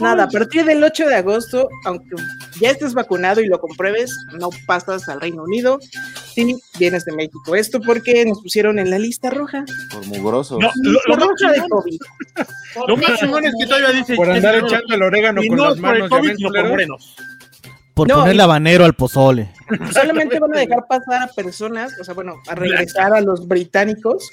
Nada, 0.00 0.24
a 0.24 0.28
partir 0.28 0.64
del 0.64 0.83
8 0.83 1.07
de 1.07 1.14
agosto, 1.14 1.68
aunque 1.85 2.16
ya 2.61 2.70
estés 2.70 2.94
vacunado 2.94 3.40
y 3.40 3.46
lo 3.46 3.61
compruebes, 3.61 4.12
no 4.33 4.50
pasas 4.66 5.09
al 5.09 5.20
Reino 5.20 5.44
Unido 5.44 5.78
si 6.35 6.57
vienes 6.78 7.04
de 7.04 7.12
México. 7.12 7.54
Esto 7.54 7.80
porque 7.80 8.24
nos 8.24 8.42
pusieron 8.42 8.78
en 8.80 8.90
la 8.90 8.98
lista 8.98 9.30
roja. 9.30 9.64
Por 9.92 10.04
mugrosos. 10.07 10.59
No, 10.59 10.70
lo, 10.83 11.00
lo 11.07 11.16
roja 11.16 11.52
de 11.52 11.68
COVID. 11.68 11.98
lo 12.88 12.96
más 12.96 13.20
chingón 13.20 13.44
es 13.44 13.54
que 13.59 13.66
todavía 13.66 13.90
dice. 13.90 14.16
Por 14.16 14.30
andar 14.30 14.57
echando 14.57 14.94
el 14.94 15.02
orégano 15.02 15.42
con 15.46 15.57
no 15.57 15.64
las 15.64 15.74
es 15.76 15.80
por 15.80 15.94
el 15.94 16.02
manos, 16.02 16.11
¿ya 16.11 16.16
COVID, 16.16 16.28
ven, 16.28 16.37
sino 16.38 16.50
por 16.50 16.68
morenos. 16.68 17.16
Por 17.94 18.09
No, 18.09 18.16
ponerle 18.16 18.40
y- 18.40 18.44
habanero 18.44 18.85
al 18.85 18.94
pozole. 18.94 19.50
Solamente 19.92 20.38
van 20.40 20.54
a 20.54 20.59
dejar 20.59 20.85
pasar 20.88 21.22
a 21.22 21.26
personas, 21.28 21.92
o 22.00 22.04
sea, 22.04 22.12
bueno, 22.12 22.35
a 22.48 22.54
regresar 22.57 23.14
a 23.14 23.20
los 23.20 23.46
británicos 23.46 24.28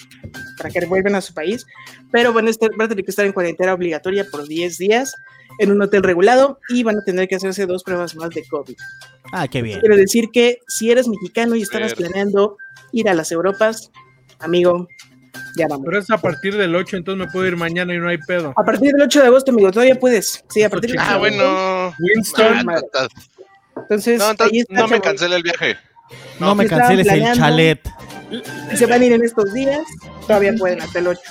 para 0.57 0.69
que 0.71 0.83
vuelvan 0.87 1.13
a 1.15 1.21
su 1.21 1.33
país, 1.35 1.65
pero 2.11 2.33
van 2.33 2.47
a, 2.47 2.49
estar, 2.49 2.69
van 2.75 2.87
a 2.87 2.89
tener 2.89 3.05
que 3.05 3.11
estar 3.11 3.25
en 3.25 3.33
cuarentena 3.33 3.73
obligatoria 3.73 4.25
por 4.31 4.47
10 4.47 4.77
días 4.79 5.13
en 5.59 5.71
un 5.71 5.79
hotel 5.81 6.01
regulado 6.01 6.59
y 6.69 6.81
van 6.81 6.97
a 6.97 7.03
tener 7.05 7.27
que 7.27 7.35
hacerse 7.35 7.67
dos 7.67 7.83
pruebas 7.83 8.15
más 8.15 8.31
de 8.31 8.43
COVID. 8.49 8.75
Ah, 9.31 9.47
qué 9.47 9.61
bien. 9.61 9.79
Quiero 9.79 9.95
decir 9.95 10.29
que 10.33 10.57
si 10.67 10.89
eres 10.89 11.07
mexicano 11.07 11.55
y 11.55 11.61
estabas 11.61 11.93
planeando 11.93 12.57
ir 12.93 13.09
a 13.09 13.13
las 13.13 13.31
Europas, 13.31 13.91
amigo, 14.39 14.87
ya 15.55 15.67
vamos. 15.69 15.85
Pero 15.85 15.99
es 15.99 16.09
a 16.09 16.17
partir 16.17 16.57
del 16.57 16.75
8, 16.75 16.97
entonces 16.97 17.25
me 17.27 17.31
puedo 17.31 17.45
ir 17.47 17.57
mañana 17.57 17.93
y 17.93 17.99
no 17.99 18.09
hay 18.09 18.17
pedo. 18.17 18.53
A 18.57 18.63
partir 18.65 18.91
del 18.93 19.03
8 19.03 19.21
de 19.21 19.27
agosto, 19.27 19.51
amigo, 19.51 19.69
todavía 19.71 19.99
puedes. 19.99 20.43
Sí, 20.49 20.63
a 20.63 20.69
partir 20.69 20.91
del 20.91 20.99
8 20.99 21.07
Ah, 21.07 21.19
de 21.19 21.27
agosto. 21.27 21.37
bueno. 21.37 21.95
Winston. 21.99 22.69
Ah, 22.69 23.07
Entonces, 23.81 24.19
No, 24.19 24.31
entonces 24.31 24.59
está, 24.61 24.81
no 24.81 24.87
me 24.87 25.01
cancele 25.01 25.35
el 25.35 25.43
viaje. 25.43 25.77
No 26.39 26.55
me 26.55 26.65
canceles 26.65 27.07
el 27.07 27.33
chalet. 27.33 27.81
Si 28.69 28.77
se 28.77 28.85
van 28.85 29.01
a 29.01 29.05
ir 29.05 29.13
en 29.13 29.23
estos 29.23 29.53
días, 29.53 29.81
todavía 30.27 30.53
pueden 30.57 30.81
hasta 30.81 30.99
el 30.99 31.07
8. 31.07 31.21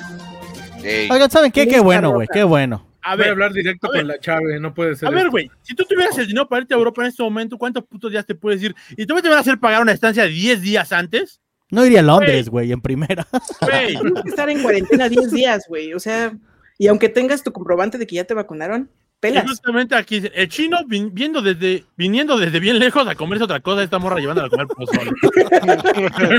Ey, 0.82 1.08
Oigan, 1.10 1.30
¿saben 1.30 1.50
qué? 1.52 1.66
Qué 1.66 1.80
bueno, 1.80 2.12
güey, 2.12 2.28
qué 2.32 2.42
bueno. 2.42 2.86
A 3.02 3.14
voy 3.16 3.22
a 3.22 3.24
ver, 3.24 3.30
hablar 3.30 3.52
directo 3.52 3.86
a 3.86 3.92
ver. 3.92 4.00
con 4.02 4.08
la 4.08 4.18
Chave, 4.18 4.60
no 4.60 4.74
puede 4.74 4.94
ser. 4.94 5.08
A 5.08 5.10
ver, 5.10 5.30
güey, 5.30 5.50
si 5.62 5.74
tú 5.74 5.84
tuvieras 5.84 6.16
el 6.18 6.26
dinero 6.26 6.46
para 6.48 6.62
irte 6.62 6.74
a 6.74 6.76
Europa 6.76 7.02
en 7.02 7.08
este 7.08 7.22
momento, 7.22 7.56
¿cuántos 7.56 7.84
putos 7.84 8.10
días 8.10 8.26
te 8.26 8.34
puedes 8.34 8.62
ir? 8.62 8.74
¿Y 8.96 9.06
tú 9.06 9.14
me 9.14 9.22
te 9.22 9.28
van 9.28 9.38
a 9.38 9.40
hacer 9.40 9.58
pagar 9.58 9.80
una 9.80 9.92
estancia 9.92 10.24
de 10.24 10.28
10 10.28 10.60
días 10.60 10.92
antes? 10.92 11.40
No 11.70 11.86
iría 11.86 12.00
a 12.00 12.02
Londres, 12.02 12.48
güey, 12.48 12.72
en 12.72 12.80
primera. 12.80 13.26
Güey, 13.60 13.96
Tienes 13.96 14.22
que 14.22 14.28
estar 14.28 14.50
en 14.50 14.62
cuarentena 14.62 15.08
10 15.08 15.30
días, 15.30 15.64
güey. 15.68 15.94
O 15.94 16.00
sea, 16.00 16.36
y 16.78 16.88
aunque 16.88 17.08
tengas 17.08 17.42
tu 17.42 17.52
comprobante 17.52 17.96
de 17.96 18.06
que 18.06 18.16
ya 18.16 18.24
te 18.24 18.34
vacunaron, 18.34 18.90
pelas. 19.20 19.46
justamente 19.46 19.94
aquí 19.94 20.20
dice, 20.20 20.32
el 20.34 20.48
chino 20.48 20.78
vin- 20.86 21.10
viendo 21.12 21.40
desde, 21.42 21.84
viniendo 21.96 22.36
desde 22.38 22.58
bien 22.58 22.78
lejos 22.78 23.06
a 23.06 23.14
comerse 23.14 23.44
otra 23.44 23.60
cosa, 23.60 23.82
esta 23.82 23.98
morra 23.98 24.18
llevándola 24.18 24.46
a 24.46 24.50
comer 24.50 24.66
pozole. 24.66 25.10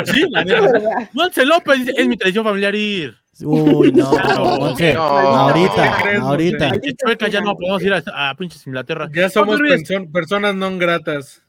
sí, 0.05 0.23
la 0.29 0.43
neta. 0.43 1.09
Monse 1.13 1.45
López 1.45 1.79
dice, 1.79 1.93
es 1.97 2.07
mi 2.07 2.17
tradición 2.17 2.43
familiar 2.43 2.75
ir. 2.75 3.15
Uy, 3.43 3.91
no. 3.91 4.09
Claro. 4.11 4.45
Monse, 4.59 4.93
No. 4.93 5.01
ahorita, 5.01 5.95
¿Qué 5.97 6.03
crees, 6.03 6.19
ahorita. 6.21 6.71
Chueca 7.05 7.27
ya 7.27 7.41
no 7.41 7.55
podemos 7.55 7.81
ir 7.83 7.93
a, 7.93 8.29
a 8.29 8.35
pinches 8.35 8.65
Inglaterra. 8.67 9.09
Ya 9.13 9.29
somos 9.29 9.59
perso- 9.59 10.11
personas 10.11 10.53
no 10.55 10.77
gratas. 10.77 11.41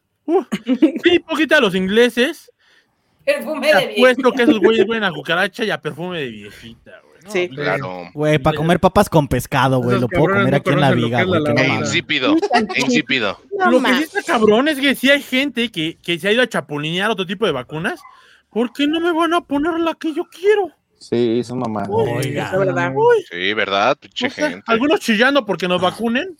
Sí, 1.02 1.18
poquita 1.18 1.56
a 1.56 1.60
los 1.60 1.74
ingleses. 1.74 2.50
Perfume 3.24 3.66
de 3.68 3.72
vieja. 3.86 3.92
apuesto 3.92 4.32
que 4.32 4.42
esos 4.44 4.58
güeyes 4.60 4.86
huelen 4.88 5.04
a 5.04 5.10
cucaracha 5.12 5.64
y 5.64 5.70
a 5.70 5.80
perfume 5.80 6.20
de 6.20 6.28
viejita, 6.28 6.92
güey. 7.04 7.11
¿No? 7.24 7.30
Sí. 7.30 7.48
claro. 7.48 8.10
Güey, 8.14 8.38
para 8.38 8.56
comer 8.56 8.80
papas 8.80 9.08
con 9.08 9.28
pescado, 9.28 9.80
güey. 9.80 10.00
Lo 10.00 10.08
puedo 10.08 10.24
comer 10.24 10.50
no 10.50 10.56
aquí 10.56 10.70
en 10.70 10.80
la 10.80 10.90
viga, 10.92 11.22
güey. 11.24 11.42
E 11.56 11.68
insípido. 11.68 12.36
E 12.74 12.80
insípido. 12.80 13.38
No, 13.58 13.70
Lo 13.70 13.82
que 13.82 13.94
sí 13.94 14.02
está 14.04 14.22
cabrón 14.22 14.68
es 14.68 14.78
que 14.78 14.94
si 14.94 15.10
hay 15.10 15.22
gente 15.22 15.70
que, 15.70 15.96
que 16.02 16.18
se 16.18 16.28
ha 16.28 16.32
ido 16.32 16.42
a 16.42 16.48
chapulinear 16.48 17.10
otro 17.10 17.26
tipo 17.26 17.46
de 17.46 17.52
vacunas, 17.52 18.00
¿por 18.50 18.72
qué 18.72 18.86
no 18.86 19.00
me 19.00 19.12
van 19.12 19.34
a 19.34 19.40
poner 19.40 19.78
la 19.80 19.94
que 19.94 20.14
yo 20.14 20.24
quiero? 20.24 20.70
Sí, 20.98 21.42
son 21.42 21.58
mamás. 21.58 21.88
Oiga. 21.90 22.52
La 22.52 22.58
verdad. 22.58 22.92
Sí, 23.30 23.54
¿verdad? 23.54 23.98
Pinche 23.98 24.28
o 24.28 24.30
sea, 24.30 24.50
gente. 24.50 24.64
algunos 24.66 25.00
chillando 25.00 25.44
porque 25.44 25.66
nos 25.66 25.80
vacunen. 25.80 26.36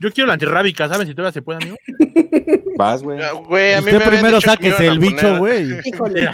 Yo 0.00 0.12
quiero 0.12 0.28
la 0.28 0.34
antirrábica, 0.34 0.88
¿saben? 0.88 1.08
Si 1.08 1.14
todavía 1.14 1.32
se 1.32 1.42
puede, 1.42 1.58
amigo. 1.62 1.76
Vas, 2.76 3.02
güey. 3.02 3.18
Güey, 3.46 3.74
a 3.74 3.80
mí 3.80 3.86
Usted 3.86 3.98
me 3.98 4.06
primero 4.06 4.38
a 4.38 4.84
el 4.84 4.98
bicho, 5.00 5.38
güey. 5.38 5.80
Híjole. 5.84 6.30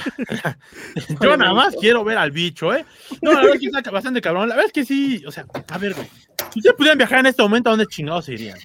Yo 1.20 1.37
nada 1.38 1.55
más 1.55 1.74
quiero 1.81 2.05
ver 2.05 2.18
al 2.18 2.31
bicho, 2.31 2.74
¿eh? 2.74 2.85
No, 3.22 3.33
la 3.33 3.40
verdad 3.40 3.55
es 3.55 3.61
que 3.61 3.79
está 3.79 3.90
bastante 3.90 4.20
cabrón. 4.20 4.50
La 4.50 4.57
verdad 4.57 4.66
es 4.66 4.72
que 4.72 4.85
sí, 4.85 5.24
o 5.27 5.33
sea, 5.33 5.46
a 5.70 5.79
ver, 5.79 5.94
güey. 5.94 6.07
Si 6.53 6.59
ustedes 6.59 6.77
pudieran 6.77 6.98
viajar 6.98 7.20
en 7.20 7.27
este 7.27 7.42
momento, 7.42 7.70
¿a 7.70 7.72
dónde 7.72 7.87
chingados 7.87 8.27
se 8.27 8.35
irían? 8.35 8.59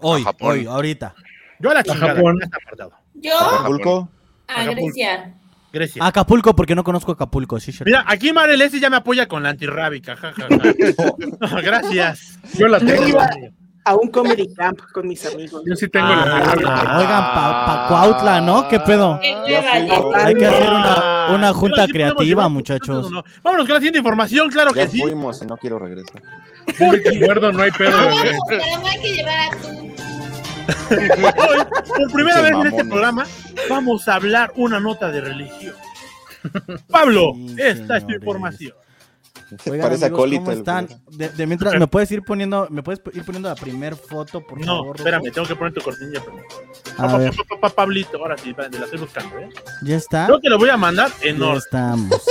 Hoy, 0.00 0.22
Japón. 0.22 0.50
hoy, 0.50 0.66
ahorita. 0.66 1.14
Yo 1.58 1.70
a 1.70 1.74
la 1.74 1.82
chingada, 1.84 2.14
Japón. 2.14 2.38
está 2.42 2.56
apartado. 2.56 2.92
Yo 3.14 3.38
Acapulco. 3.38 4.08
a 4.48 4.64
Grecia. 4.64 5.34
Grecia. 5.70 6.06
Acapulco, 6.06 6.56
porque 6.56 6.74
no 6.74 6.82
conozco 6.82 7.12
Acapulco, 7.12 7.60
sí. 7.60 7.72
Mira, 7.84 8.04
aquí 8.06 8.32
Marel 8.32 8.62
ese 8.62 8.80
ya 8.80 8.88
me 8.88 8.96
apoya 8.96 9.28
con 9.28 9.42
la 9.42 9.50
antirrábica, 9.50 10.16
ja, 10.16 10.32
ja, 10.32 10.48
ja. 10.48 11.60
Gracias. 11.60 12.38
Yo 12.54 12.68
la 12.68 12.80
tengo. 12.80 13.18
A 13.86 13.94
un 13.94 14.08
comedy 14.10 14.52
camp 14.52 14.80
con 14.92 15.06
mis 15.06 15.24
amigos. 15.32 15.62
Yo 15.64 15.76
sí 15.76 15.86
tengo 15.88 16.08
Ah, 16.10 16.54
la 16.60 16.98
Oigan, 16.98 17.22
pa, 17.34 17.66
pa 17.66 17.86
Cuautla, 17.88 18.40
¿no? 18.40 18.66
¿Qué 18.68 18.80
pedo? 18.80 19.18
Qué 19.22 19.32
Hay 20.16 20.34
que 20.34 20.44
hacer 20.46 20.68
una, 20.68 21.28
una 21.30 21.48
Ah, 21.50 21.52
junta 21.54 21.86
sí 21.86 21.92
podemos 21.92 22.14
creativa, 22.14 22.42
llevar- 22.42 22.50
muchachos. 22.50 23.10
no, 23.10 23.16
no. 23.22 23.24
Vámonos 23.44 23.66
con 23.66 23.74
la 23.74 23.78
siguiente 23.80 23.98
información, 23.98 24.50
claro 24.50 24.74
Ya 24.74 24.86
que 24.86 24.90
sí. 24.92 25.00
fuimos 25.00 25.40
y 25.40 25.46
no 25.46 25.56
quiero 25.56 25.78
regresar. 25.78 26.20
Gordo, 27.26 27.52
no 27.52 27.62
hay 27.62 27.70
pedo, 27.70 27.96
Vamos, 27.96 28.22
bebé. 28.22 28.38
pero 28.48 28.62
no 28.80 28.86
hay 28.88 29.00
que 29.00 29.12
llevar 29.14 29.38
a 29.38 29.50
tu. 29.56 29.86
Hoy, 30.90 31.58
por 31.96 32.12
primera 32.12 32.40
vez 32.40 32.52
en 32.52 32.66
este 32.66 32.84
programa, 32.84 33.24
vamos 33.70 34.08
a 34.08 34.14
hablar 34.16 34.52
una 34.56 34.80
nota 34.80 35.12
de 35.12 35.20
religión. 35.20 35.74
Pablo, 36.90 37.34
Sí, 37.34 37.54
esta 37.58 37.68
es 37.98 38.02
tu 38.02 38.08
señores. 38.08 38.16
información. 38.22 38.72
Oigan, 39.66 39.80
Parece 39.86 40.04
amigos, 40.06 40.18
acólito 40.18 40.44
¿cómo 40.44 40.56
están? 40.56 40.88
De, 41.12 41.28
de 41.28 41.46
mientras, 41.46 41.74
¿me 41.78 41.86
puedes 41.86 42.10
ir 42.10 42.22
poniendo, 42.22 42.66
me 42.70 42.82
puedes 42.82 43.00
ir 43.14 43.24
poniendo 43.24 43.48
la 43.48 43.54
primer 43.54 43.94
foto, 43.94 44.40
por 44.44 44.58
No, 44.60 44.78
favor? 44.78 44.96
espérame, 44.96 45.20
Rocco? 45.22 45.34
tengo 45.34 45.48
que 45.48 45.56
poner 45.56 45.72
tu 45.74 45.80
cortinilla. 45.82 46.20
primero. 46.20 46.46
A 46.98 47.06
Pa, 47.06 47.18
ver, 47.18 47.30
pa, 47.36 47.42
pa, 47.44 47.60
pa, 47.60 47.70
Pablito, 47.70 48.18
ahora 48.18 48.36
sí, 48.38 48.50
espérate, 48.50 48.78
la 48.78 48.84
estoy 48.86 49.00
buscando, 49.00 49.38
¿eh? 49.38 49.48
ya 49.82 49.96
está. 49.96 50.26
Creo 50.26 50.40
que 50.40 50.48
lo 50.48 50.58
voy 50.58 50.70
a 50.70 50.76
mandar 50.76 51.10
en 51.22 51.38
Ya 51.38 51.44
orden. 51.44 51.58
estamos. 51.58 52.22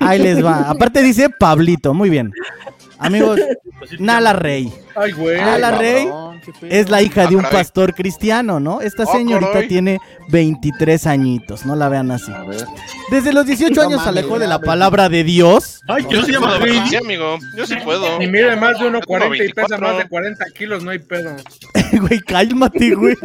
Ahí 0.00 0.18
les 0.18 0.44
va. 0.44 0.68
Aparte 0.70 1.02
dice 1.02 1.28
Pablito, 1.30 1.94
muy 1.94 2.10
bien. 2.10 2.32
Amigos, 2.98 3.40
Nala 3.98 4.32
Rey. 4.32 4.72
Ay, 4.96 5.12
güey. 5.12 5.38
Ah, 5.38 5.58
la 5.58 5.70
Rey 5.72 6.06
Cabrón. 6.06 6.28
Es 6.62 6.88
la 6.88 7.02
hija 7.02 7.26
de 7.26 7.36
un 7.36 7.40
Ah, 7.44 7.48
caray. 7.50 7.58
pastor 7.64 7.94
cristiano, 7.94 8.58
¿no? 8.58 8.80
Esta 8.80 9.04
Oh, 9.04 9.12
señorita 9.12 9.66
tiene 9.68 9.98
23 10.30 11.06
añitos, 11.06 11.66
no 11.66 11.76
la 11.76 11.88
vean 11.88 12.10
así. 12.10 12.32
A 12.32 12.42
ver. 12.44 12.64
Desde 13.10 13.32
los 13.32 13.44
18 13.46 13.74
No 13.74 13.82
años 13.88 14.02
se 14.02 14.08
alejó 14.08 14.38
de 14.38 14.46
la 14.46 14.58
palabra 14.60 15.08
de 15.08 15.24
Dios. 15.24 15.80
Ay, 15.88 16.04
Yo 16.10 16.22
llama 16.22 16.54
sí 16.54 16.58
puedo, 16.60 16.64
Heidi. 16.74 16.88
sí, 16.88 16.96
amigo. 16.96 17.38
Yo 17.56 17.66
sí 17.66 17.74
puedo. 17.84 18.18
Ni 18.18 18.26
mide 18.28 18.56
más 18.56 18.78
de 18.78 18.84
Yo 18.84 18.90
1.40 18.90 19.36
y 19.44 19.52
pesa 19.52 19.76
24. 19.76 19.78
más 19.80 19.96
de 19.98 20.08
40 20.08 20.44
kilos, 20.56 20.82
no 20.84 20.90
hay 20.90 20.98
pedo. 21.00 21.36
Güey, 22.00 22.20
cálmate, 22.20 22.94
güey. 22.94 23.16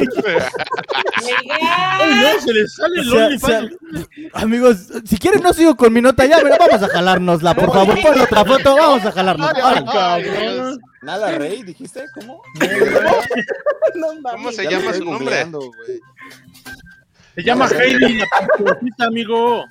Ay, 2.00 2.14
no, 2.14 2.40
se 2.40 2.52
le 2.52 2.66
sale 2.68 3.00
el 3.00 3.08
O 3.08 3.12
sea, 3.12 3.26
OnlyFans. 3.26 3.72
Amigos, 4.32 4.76
si 5.04 5.16
quieren 5.18 5.42
no 5.42 5.52
sigo 5.52 5.76
con 5.76 5.92
mi 5.92 6.00
nota 6.00 6.24
ya, 6.26 6.38
pero 6.42 6.56
vamos 6.58 6.82
a 6.82 6.88
jalárnosla, 6.88 7.54
por 7.54 7.72
favor. 7.72 8.00
Pon 8.00 8.20
otra 8.20 8.44
foto, 8.44 8.74
vamos 8.76 9.04
a 9.04 9.12
jalárnosla. 9.12 9.62
Ay, 9.64 9.82
Órale. 9.86 10.43
Cabrón. 10.46 10.80
Nala 11.02 11.30
Rey, 11.38 11.62
dijiste, 11.62 12.04
¿cómo? 12.14 12.42
No 13.94 14.08
¿Cómo 14.32 14.50
se 14.52 14.64
Ya 14.64 14.70
llama 14.70 14.92
su 14.92 15.04
nombre? 15.04 15.46
Se 17.36 17.42
llama 17.42 17.68
Heidi, 17.68 18.14
la 18.18 18.26
pantuflita, 18.26 19.04
amigo. 19.06 19.64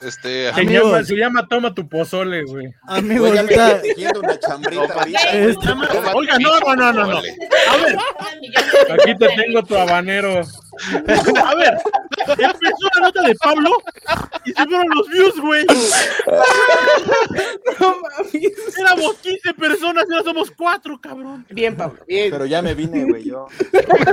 Este, 0.00 0.52
Se 0.54 0.60
Amigos. 0.60 0.84
llama, 0.92 1.04
se 1.04 1.14
llama 1.16 1.46
Toma 1.48 1.74
tu 1.74 1.86
pozole, 1.88 2.42
güey. 2.44 2.72
Amigos, 2.86 3.32
Güey, 3.32 3.46
ya 3.46 3.62
me 3.66 3.74
tejiendo 3.80 4.20
una 4.20 4.38
chambrita 4.38 4.94
ahorita. 4.94 5.30
es- 5.32 5.56
Se 5.60 5.66
llama- 5.66 5.88
Oiga, 6.14 6.38
no, 6.38 6.58
no, 6.60 6.74
no, 6.76 6.92
no, 6.92 7.06
no. 7.06 7.18
A 7.18 7.20
ver, 7.76 7.98
Aquí 8.92 9.14
te 9.18 9.28
tengo 9.28 9.62
tu 9.62 9.76
habanero. 9.76 10.40
a 11.44 11.54
ver. 11.54 11.74
Empezó 12.28 12.88
la 12.94 13.00
nota 13.02 13.22
de 13.22 13.34
Pablo 13.36 13.70
y 14.44 14.52
se 14.52 14.64
fueron 14.64 14.86
los 14.94 15.08
views, 15.08 15.40
güey. 15.40 15.66
No 17.80 17.96
mames. 18.00 18.76
Éramos 18.78 19.14
15 19.16 19.54
personas 19.54 20.04
y 20.08 20.12
ahora 20.12 20.24
somos 20.24 20.50
4, 20.50 21.00
cabrón. 21.00 21.46
Bien, 21.50 21.76
Pablo. 21.76 22.00
Bien. 22.06 22.30
Pero 22.30 22.46
ya 22.46 22.60
me 22.62 22.74
vine, 22.74 23.04
güey, 23.04 23.24
yo. 23.24 23.46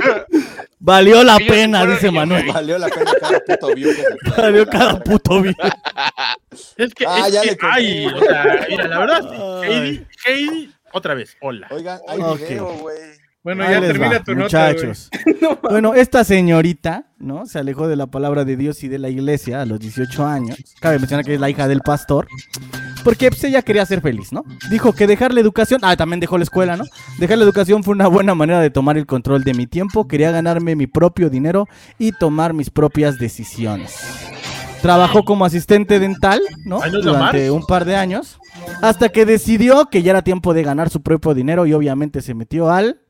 valió 0.78 1.22
la 1.24 1.36
pena, 1.38 1.84
dice 1.86 2.10
Manuel. 2.10 2.50
Valió 2.52 2.78
la 2.78 2.88
pena 2.88 3.12
cada 3.20 3.40
puto 3.40 3.74
view 3.74 3.90
que 3.94 4.02
se. 4.02 4.40
Valió 4.40 4.66
cada 4.66 5.00
puto 5.00 5.42
video. 5.42 5.56
Es 6.76 6.94
que, 6.94 7.04
Ah, 7.06 7.24
es 7.26 7.32
ya 7.34 7.42
que, 7.42 7.50
le 7.50 7.58
ay, 7.62 8.06
o 8.06 8.18
sea, 8.20 8.66
mira, 8.68 8.88
la 8.88 8.98
verdad. 8.98 9.64
Heidi, 9.64 10.06
Heidi, 10.24 10.74
otra 10.92 11.14
vez, 11.14 11.36
hola. 11.40 11.68
Oigan, 11.70 12.00
hay 12.08 12.20
Ok. 12.20 12.38
video, 12.40 12.66
güey. 12.78 12.96
Bueno, 13.48 13.64
Ahí 13.64 13.72
ya 13.72 13.80
termina 13.80 14.10
va, 14.10 14.22
tu 14.22 14.34
nota, 14.34 14.42
muchachos. 14.42 15.08
bueno, 15.62 15.94
esta 15.94 16.22
señorita, 16.22 17.06
¿no? 17.18 17.46
Se 17.46 17.58
alejó 17.58 17.88
de 17.88 17.96
la 17.96 18.06
palabra 18.06 18.44
de 18.44 18.58
Dios 18.58 18.84
y 18.84 18.88
de 18.88 18.98
la 18.98 19.08
iglesia 19.08 19.62
a 19.62 19.64
los 19.64 19.80
18 19.80 20.26
años. 20.26 20.58
Cabe 20.80 20.98
mencionar 20.98 21.24
que 21.24 21.32
es 21.32 21.40
la 21.40 21.48
hija 21.48 21.66
del 21.66 21.80
pastor. 21.80 22.28
Porque 23.04 23.30
pues, 23.30 23.42
ella 23.44 23.62
quería 23.62 23.86
ser 23.86 24.02
feliz, 24.02 24.34
¿no? 24.34 24.44
Dijo 24.70 24.92
que 24.92 25.06
dejar 25.06 25.32
la 25.32 25.40
educación, 25.40 25.80
ah, 25.82 25.96
también 25.96 26.20
dejó 26.20 26.36
la 26.36 26.44
escuela, 26.44 26.76
¿no? 26.76 26.84
Dejar 27.18 27.38
la 27.38 27.44
educación 27.44 27.82
fue 27.82 27.94
una 27.94 28.06
buena 28.06 28.34
manera 28.34 28.60
de 28.60 28.68
tomar 28.68 28.98
el 28.98 29.06
control 29.06 29.44
de 29.44 29.54
mi 29.54 29.66
tiempo. 29.66 30.06
Quería 30.06 30.30
ganarme 30.30 30.76
mi 30.76 30.86
propio 30.86 31.30
dinero 31.30 31.68
y 31.98 32.12
tomar 32.12 32.52
mis 32.52 32.68
propias 32.68 33.18
decisiones. 33.18 33.96
Trabajó 34.82 35.24
como 35.24 35.46
asistente 35.46 35.98
dental, 35.98 36.42
¿no? 36.66 36.82
Ay, 36.82 36.92
¿no 36.92 36.98
es 36.98 37.04
Durante 37.06 37.50
un 37.50 37.64
par 37.64 37.86
de 37.86 37.96
años. 37.96 38.38
Hasta 38.82 39.08
que 39.08 39.24
decidió 39.24 39.86
que 39.86 40.02
ya 40.02 40.10
era 40.10 40.20
tiempo 40.20 40.52
de 40.52 40.64
ganar 40.64 40.90
su 40.90 41.00
propio 41.00 41.32
dinero 41.32 41.64
y 41.64 41.72
obviamente 41.72 42.20
se 42.20 42.34
metió 42.34 42.70
al 42.70 43.00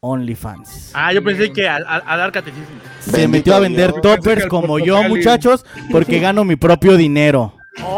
OnlyFans. 0.00 0.92
Ah, 0.94 1.12
yo 1.12 1.22
pensé 1.22 1.52
que 1.52 1.68
a, 1.68 1.76
a- 1.76 2.02
a 2.06 2.16
dar 2.16 2.32
catecismo. 2.32 2.64
Se 3.00 3.10
Bendito 3.12 3.28
metió 3.30 3.54
a 3.54 3.60
vender 3.60 3.90
Dios. 3.92 4.02
toppers 4.02 4.46
como 4.46 4.78
yo, 4.78 5.02
muchachos, 5.04 5.64
porque 5.92 6.18
gano 6.18 6.44
mi 6.44 6.56
propio 6.56 6.96
dinero. 6.96 7.54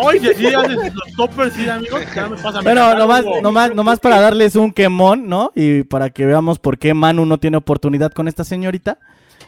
Ay, 0.08 0.18
si 0.20 0.28
así 0.30 0.46
haces 0.46 0.94
los 0.94 1.12
toppers, 1.16 1.54
sí, 1.54 1.68
amigo, 1.68 1.96
ya 2.14 2.28
me 2.28 2.36
pasa. 2.36 2.60
Bueno, 2.60 2.94
nomás, 2.96 3.24
nomás, 3.42 3.74
nomás 3.74 4.00
para 4.00 4.20
darles 4.20 4.56
un 4.56 4.72
quemón, 4.72 5.28
¿no? 5.28 5.52
Y 5.54 5.84
para 5.84 6.10
que 6.10 6.26
veamos 6.26 6.58
por 6.58 6.76
qué 6.78 6.92
Manu 6.92 7.24
no 7.24 7.38
tiene 7.38 7.56
oportunidad 7.56 8.12
con 8.12 8.28
esta 8.28 8.44
señorita. 8.44 8.98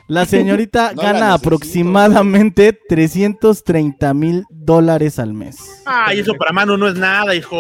La 0.06 0.24
señorita 0.26 0.92
No 0.94 1.02
gana 1.02 1.32
aproximadamente 1.34 2.78
330 2.88 4.14
mil 4.14 4.44
dólares 4.50 5.18
al 5.18 5.32
mes. 5.34 5.56
Ay, 5.86 6.20
eso 6.20 6.34
para 6.34 6.52
Manu 6.52 6.76
no 6.76 6.88
es 6.88 6.94
nada, 6.96 7.34
hijo. 7.34 7.56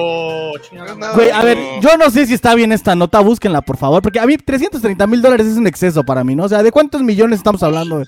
Güey, 1.14 1.30
a 1.30 1.42
ver, 1.42 1.58
yo 1.80 1.96
no 1.96 2.10
sé 2.10 2.26
si 2.26 2.34
está 2.34 2.54
bien 2.54 2.72
esta 2.72 2.94
nota, 2.94 3.20
búsquenla 3.20 3.62
por 3.62 3.76
favor, 3.76 4.02
porque 4.02 4.20
a 4.20 4.26
mí 4.26 4.36
330 4.36 5.06
mil 5.06 5.22
dólares 5.22 5.46
es 5.46 5.56
un 5.56 5.66
exceso 5.66 6.04
para 6.04 6.24
mí, 6.24 6.34
¿no? 6.34 6.44
O 6.44 6.48
sea, 6.48 6.62
¿de 6.62 6.72
cuántos 6.72 7.02
millones 7.02 7.38
estamos 7.38 7.62
hablando? 7.62 7.98
De 8.00 8.06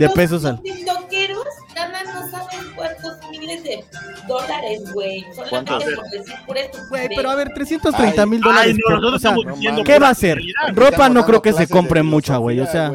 los- 0.00 0.12
pesos 0.12 0.44
al- 0.44 0.60
Los 0.64 1.46
ganan 1.74 2.06
no 2.06 2.30
saben 2.30 2.74
cuántos 2.74 3.30
miles 3.30 3.62
de 3.62 3.84
dólares, 4.28 4.92
güey. 4.92 5.24
¿Cuánto? 5.50 5.80
Solamente 5.80 5.96
por 5.96 6.10
decir 6.10 6.34
por 6.46 6.56
esto. 6.58 6.78
Güey, 6.90 7.08
pero 7.16 7.30
a 7.30 7.34
ver, 7.34 7.48
330 7.54 8.26
mil 8.26 8.40
Ay, 8.44 8.48
dólares. 8.50 8.76
no, 8.76 8.80
por- 8.84 8.92
nosotros 8.92 9.14
o 9.14 9.18
sea, 9.18 9.30
estamos 9.30 9.46
no 9.46 9.54
diciendo. 9.54 9.84
¿Qué 9.84 9.98
va 9.98 10.08
a 10.08 10.10
hacer? 10.10 10.34
realidad. 10.36 10.60
Ropa 10.74 11.08
no 11.08 11.24
creo 11.26 11.42
que 11.42 11.52
se 11.52 11.66
compre 11.68 12.02
mucha, 12.02 12.36
güey. 12.36 12.60
O 12.60 12.66
sea. 12.66 12.92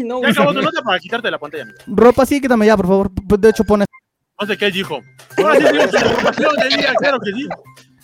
No, 0.00 0.22
Ya 0.22 0.28
acabó 0.30 0.52
tu 0.54 0.62
nota 0.62 0.82
para 0.82 0.98
quitarte 0.98 1.30
la 1.30 1.38
pantalla, 1.38 1.64
amigo. 1.64 1.78
ropa 1.86 2.24
sí, 2.26 2.40
quítame 2.40 2.66
ya, 2.66 2.76
por 2.76 2.86
favor. 2.86 3.10
Pues, 3.28 3.40
De 3.40 3.50
hecho, 3.50 3.64
pone. 3.64 3.84
No 4.40 4.46
sé 4.46 4.56
qué 4.56 4.70
dijo. 4.70 5.00
Ahora 5.36 5.56
sí, 5.56 5.62
digo, 5.72 5.84
la 5.92 6.00
información 6.00 6.56
del 6.56 6.68
día, 6.70 6.94
claro 6.98 7.18
que 7.20 7.32
sí. 7.32 7.48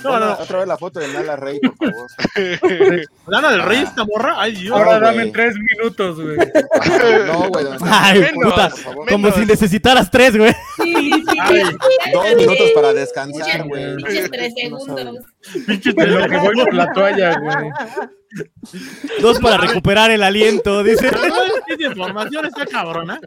No, 0.05 0.11
no, 0.11 0.19
Ponla 0.19 0.37
no. 0.37 0.43
Otra 0.43 0.59
vez 0.59 0.69
la 0.69 0.77
foto 0.77 1.01
de 1.01 1.09
Nala 1.09 1.37
Rey, 1.37 1.59
por 1.61 1.77
favor. 1.77 2.11
Lana 3.27 3.51
del 3.51 3.63
Rey, 3.63 3.83
esta 3.83 4.05
morra. 4.05 4.35
Ay, 4.39 4.53
Dios. 4.53 4.77
Ahora 4.77 5.01
No, 5.01 5.07
dame 5.07 5.27
tres 5.31 5.55
minutos, 5.57 6.21
güey. 6.21 6.37
No, 7.27 7.49
güey. 7.49 7.67
Ay, 7.83 8.21
Menos, 8.21 8.45
puta. 8.45 8.71
Como 9.09 9.31
si 9.33 9.47
necesitaras 9.47 10.11
tres, 10.11 10.37
güey. 10.37 10.53
Sí, 10.77 11.11
sí, 11.11 11.39
Ay, 11.41 11.63
Dos 12.13 12.37
minutos 12.37 12.71
para 12.75 12.93
descansar, 12.93 13.67
güey. 13.67 13.97
Pinches 13.97 14.31
tres 14.31 14.55
segundos. 14.55 15.25
Pinche 15.67 15.93
De 15.93 16.07
lo 16.07 16.29
que 16.29 16.37
voy 16.37 16.55
por 16.55 16.75
la 16.75 16.93
toalla, 16.93 17.39
güey. 17.39 17.71
Dos 19.21 19.39
para 19.41 19.57
recuperar 19.57 20.11
el 20.11 20.23
aliento, 20.23 20.83
dice. 20.83 21.11
Información 21.79 22.47
está 22.47 22.67
cabrona. 22.67 23.21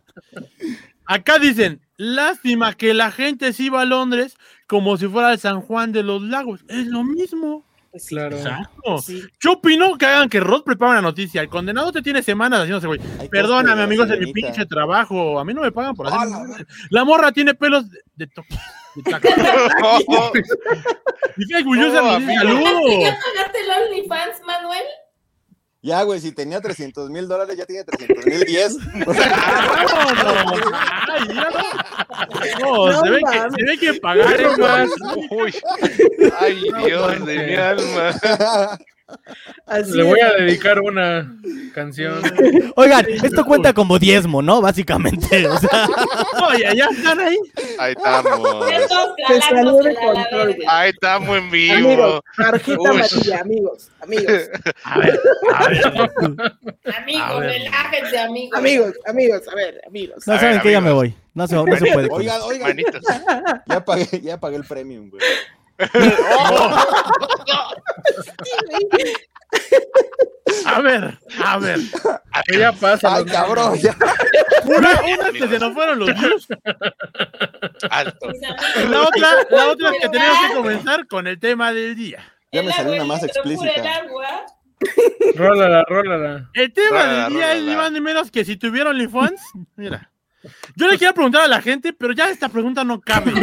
Acá 1.06 1.40
dicen, 1.40 1.82
lástima 1.98 2.74
que 2.76 2.94
la 2.94 3.12
gente 3.12 3.52
se 3.54 3.64
iba 3.64 3.82
a 3.82 3.86
Londres 3.86 4.38
como 4.68 4.98
si 4.98 5.08
fuera 5.08 5.34
el 5.34 5.40
San 5.40 5.62
Juan 5.62 5.92
de 5.92 6.04
los 6.04 6.22
Lagos. 6.22 6.64
Es 6.68 6.86
lo 6.88 7.04
mismo. 7.04 7.66
Claro. 8.08 8.38
Exacto. 8.38 9.00
Sí. 9.00 9.24
Yo 9.40 9.54
opino 9.54 9.98
que 9.98 10.06
hagan 10.06 10.30
que 10.30 10.40
Rod 10.40 10.64
prepare 10.64 10.92
una 10.92 11.02
noticia. 11.02 11.42
El 11.42 11.50
condenado 11.50 11.92
te 11.92 12.04
tiene 12.04 12.22
semanas 12.22 12.60
haciéndose, 12.60 12.86
güey. 12.86 13.00
Perdóname, 13.32 13.78
de 13.78 13.84
amigos, 13.84 14.10
en 14.12 14.20
mi 14.20 14.32
pinche 14.34 14.66
trabajo. 14.68 15.40
A 15.40 15.46
mí 15.46 15.52
no 15.54 15.62
me 15.62 15.72
pagan 15.72 15.96
por 15.96 16.06
hacer. 16.08 16.20
Hola. 16.20 16.46
La 16.92 17.04
morra 17.04 17.32
tiene 17.32 17.56
pelos 17.56 17.90
de, 17.90 17.98
de 18.16 18.28
to- 18.28 18.46
de 18.96 19.02
orgullosa 21.58 22.18
dice, 22.18 22.36
amigo. 22.38 22.66
¡Salud! 22.66 23.02
¿Ya 23.02 23.18
pagaste 23.20 23.58
el 23.62 23.70
OnlyFans, 23.84 24.42
Manuel? 24.46 24.84
Ya, 25.82 26.02
güey, 26.04 26.20
si 26.20 26.32
tenía 26.32 26.60
300 26.60 27.10
mil 27.10 27.28
dólares, 27.28 27.56
ya 27.56 27.66
tiene 27.66 27.84
300 27.84 28.26
mil 28.26 28.44
10. 28.44 28.78
¡Vámonos! 29.06 30.62
¡Ay, 30.74 31.28
ya 31.28 31.50
no! 31.50 32.88
No, 32.90 33.02
se, 33.02 33.10
ve 33.10 33.20
que, 33.20 33.40
se 33.40 33.64
ve 33.64 33.78
que 33.78 33.94
pagar 34.00 34.42
es 34.42 34.58
más. 34.58 34.90
Uy. 35.30 35.54
Ay, 36.40 36.64
Dios 36.86 37.26
de 37.26 37.46
mi 37.46 37.56
alma. 37.56 38.80
Así 39.66 39.92
Le 39.94 40.04
voy 40.04 40.20
es. 40.20 40.26
a 40.26 40.34
dedicar 40.36 40.80
una 40.82 41.34
canción. 41.74 42.22
Oigan, 42.76 43.06
esto 43.10 43.46
cuenta 43.46 43.74
como 43.74 44.00
diezmo, 44.00 44.42
¿no? 44.42 44.62
Básicamente. 44.62 45.48
O 45.48 45.58
sea, 45.58 45.88
Oye, 46.50 46.76
ya 46.76 46.86
están 46.86 47.20
ahí. 47.20 47.38
Ahí 47.80 47.94
estamos. 47.98 48.66
Se 49.28 49.42
salió 49.42 49.78
de 49.78 49.96
control. 49.96 50.56
Ahí 50.68 50.90
estamos 50.92 51.38
en 51.38 51.50
vivo. 51.52 51.76
Amigos, 51.76 52.22
tarjeta 52.36 52.90
amarilla, 52.90 53.42
amigos, 53.42 53.92
amigos, 54.02 54.34
A 54.84 55.00
ver, 55.00 55.20
a 55.54 55.68
ver. 55.68 55.90
Amigos, 57.02 57.22
A 57.30 57.40
ver. 57.40 57.50
relájense, 57.52 58.20
amigos. 58.20 58.58
amigos, 58.60 58.94
amigos, 59.06 59.42
a 59.52 59.56
ver, 59.56 59.82
amigos. 59.88 60.28
no 60.28 60.34
A 60.34 60.40
saben 60.40 60.54
ver, 60.56 60.62
que 60.64 60.72
ya 60.72 60.82
me 60.82 60.92
voy. 60.92 61.16
No 61.34 61.48
se, 61.48 61.56
no 61.56 61.66
se 61.78 61.92
puede. 61.94 62.08
Oigan, 62.12 62.42
oigan. 62.42 62.68
Manitos. 62.70 63.02
Ya 63.68 63.84
pagué, 63.86 64.22
ya 64.22 64.40
pagué 64.40 64.56
el 64.58 64.64
premium, 64.64 65.10
güey. 65.10 65.22
A 70.66 70.82
ver, 70.82 71.18
a 71.44 71.58
ver. 71.58 71.80
¿Qué 72.46 72.60
ya 72.60 72.72
pasa? 72.74 73.16
Ay, 73.16 73.24
los- 73.24 73.32
cabrón, 73.32 73.78
ya. 73.80 73.96
Una, 74.66 75.02
una 75.02 75.32
que 75.32 75.48
se 75.48 75.60
nos 75.60 75.74
fueron 75.74 76.00
los 76.00 76.14
views. 76.20 76.48
Alto. 77.90 78.32
La 78.90 79.02
otra, 79.02 79.30
la 79.50 79.68
otra 79.70 79.92
es 79.92 80.02
que 80.02 80.10
tenemos 80.10 80.38
que 80.48 80.54
comenzar 80.56 81.08
con 81.08 81.28
el 81.28 81.40
tema 81.40 81.72
del 81.74 81.96
día. 81.96 82.24
Ya 82.52 82.64
me 82.64 82.72
salió 82.72 82.94
una 82.94 83.06
más 83.06 83.24
explícita. 83.24 83.96
agua. 83.96 84.46
Rólala, 85.36 85.84
rólala. 85.88 86.50
El 86.54 86.74
tema 86.74 86.90
Rólala, 86.90 87.24
del 87.26 87.34
día 87.34 87.54
es 87.54 87.64
ni 87.64 87.76
más 87.76 87.92
ni 87.92 88.02
menos 88.02 88.32
que 88.32 88.46
si 88.46 88.58
tuvieron 88.58 88.96
OnlyFans. 88.96 89.42
Mira. 89.76 90.12
Yo 90.76 90.88
le 90.90 90.98
quiero 90.98 91.14
preguntar 91.14 91.42
a 91.44 91.48
la 91.48 91.62
gente, 91.62 91.94
pero 91.94 92.14
ya 92.14 92.30
esta 92.30 92.48
pregunta 92.50 92.84
no 92.84 93.00
cabe. 93.02 93.34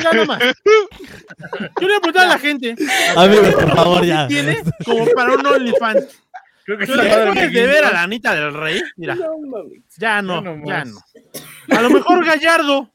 Mira 0.00 0.12
nomás. 0.12 0.38
Yo 0.40 1.86
le 1.86 1.86
voy 1.86 1.94
a 1.96 2.00
preguntar 2.00 2.26
a 2.26 2.28
la 2.28 2.38
gente. 2.38 2.74
A 3.16 3.26
ver, 3.26 3.52
por 3.54 3.74
favor, 3.76 4.04
ya. 4.04 4.26
¿Qué 4.28 4.34
tiene 4.34 4.62
como 4.84 5.06
para 5.14 5.34
un 5.34 5.46
OnlyFans? 5.46 6.22
Creo 6.64 6.78
que 6.78 6.86
Tú 6.86 6.94
le 6.94 7.02
puedes 7.08 7.52
deber 7.52 7.84
a 7.84 7.92
la 7.92 8.02
Anita 8.02 8.34
del 8.34 8.54
Rey. 8.54 8.80
Mira, 8.96 9.16
ya 9.98 10.22
no, 10.22 10.42
Ya 10.42 10.42
no 10.42 10.66
ya 10.66 10.84
más. 10.84 10.88
no. 10.88 11.76
A 11.76 11.80
lo 11.82 11.90
mejor 11.90 12.24
Gallardo. 12.24 12.90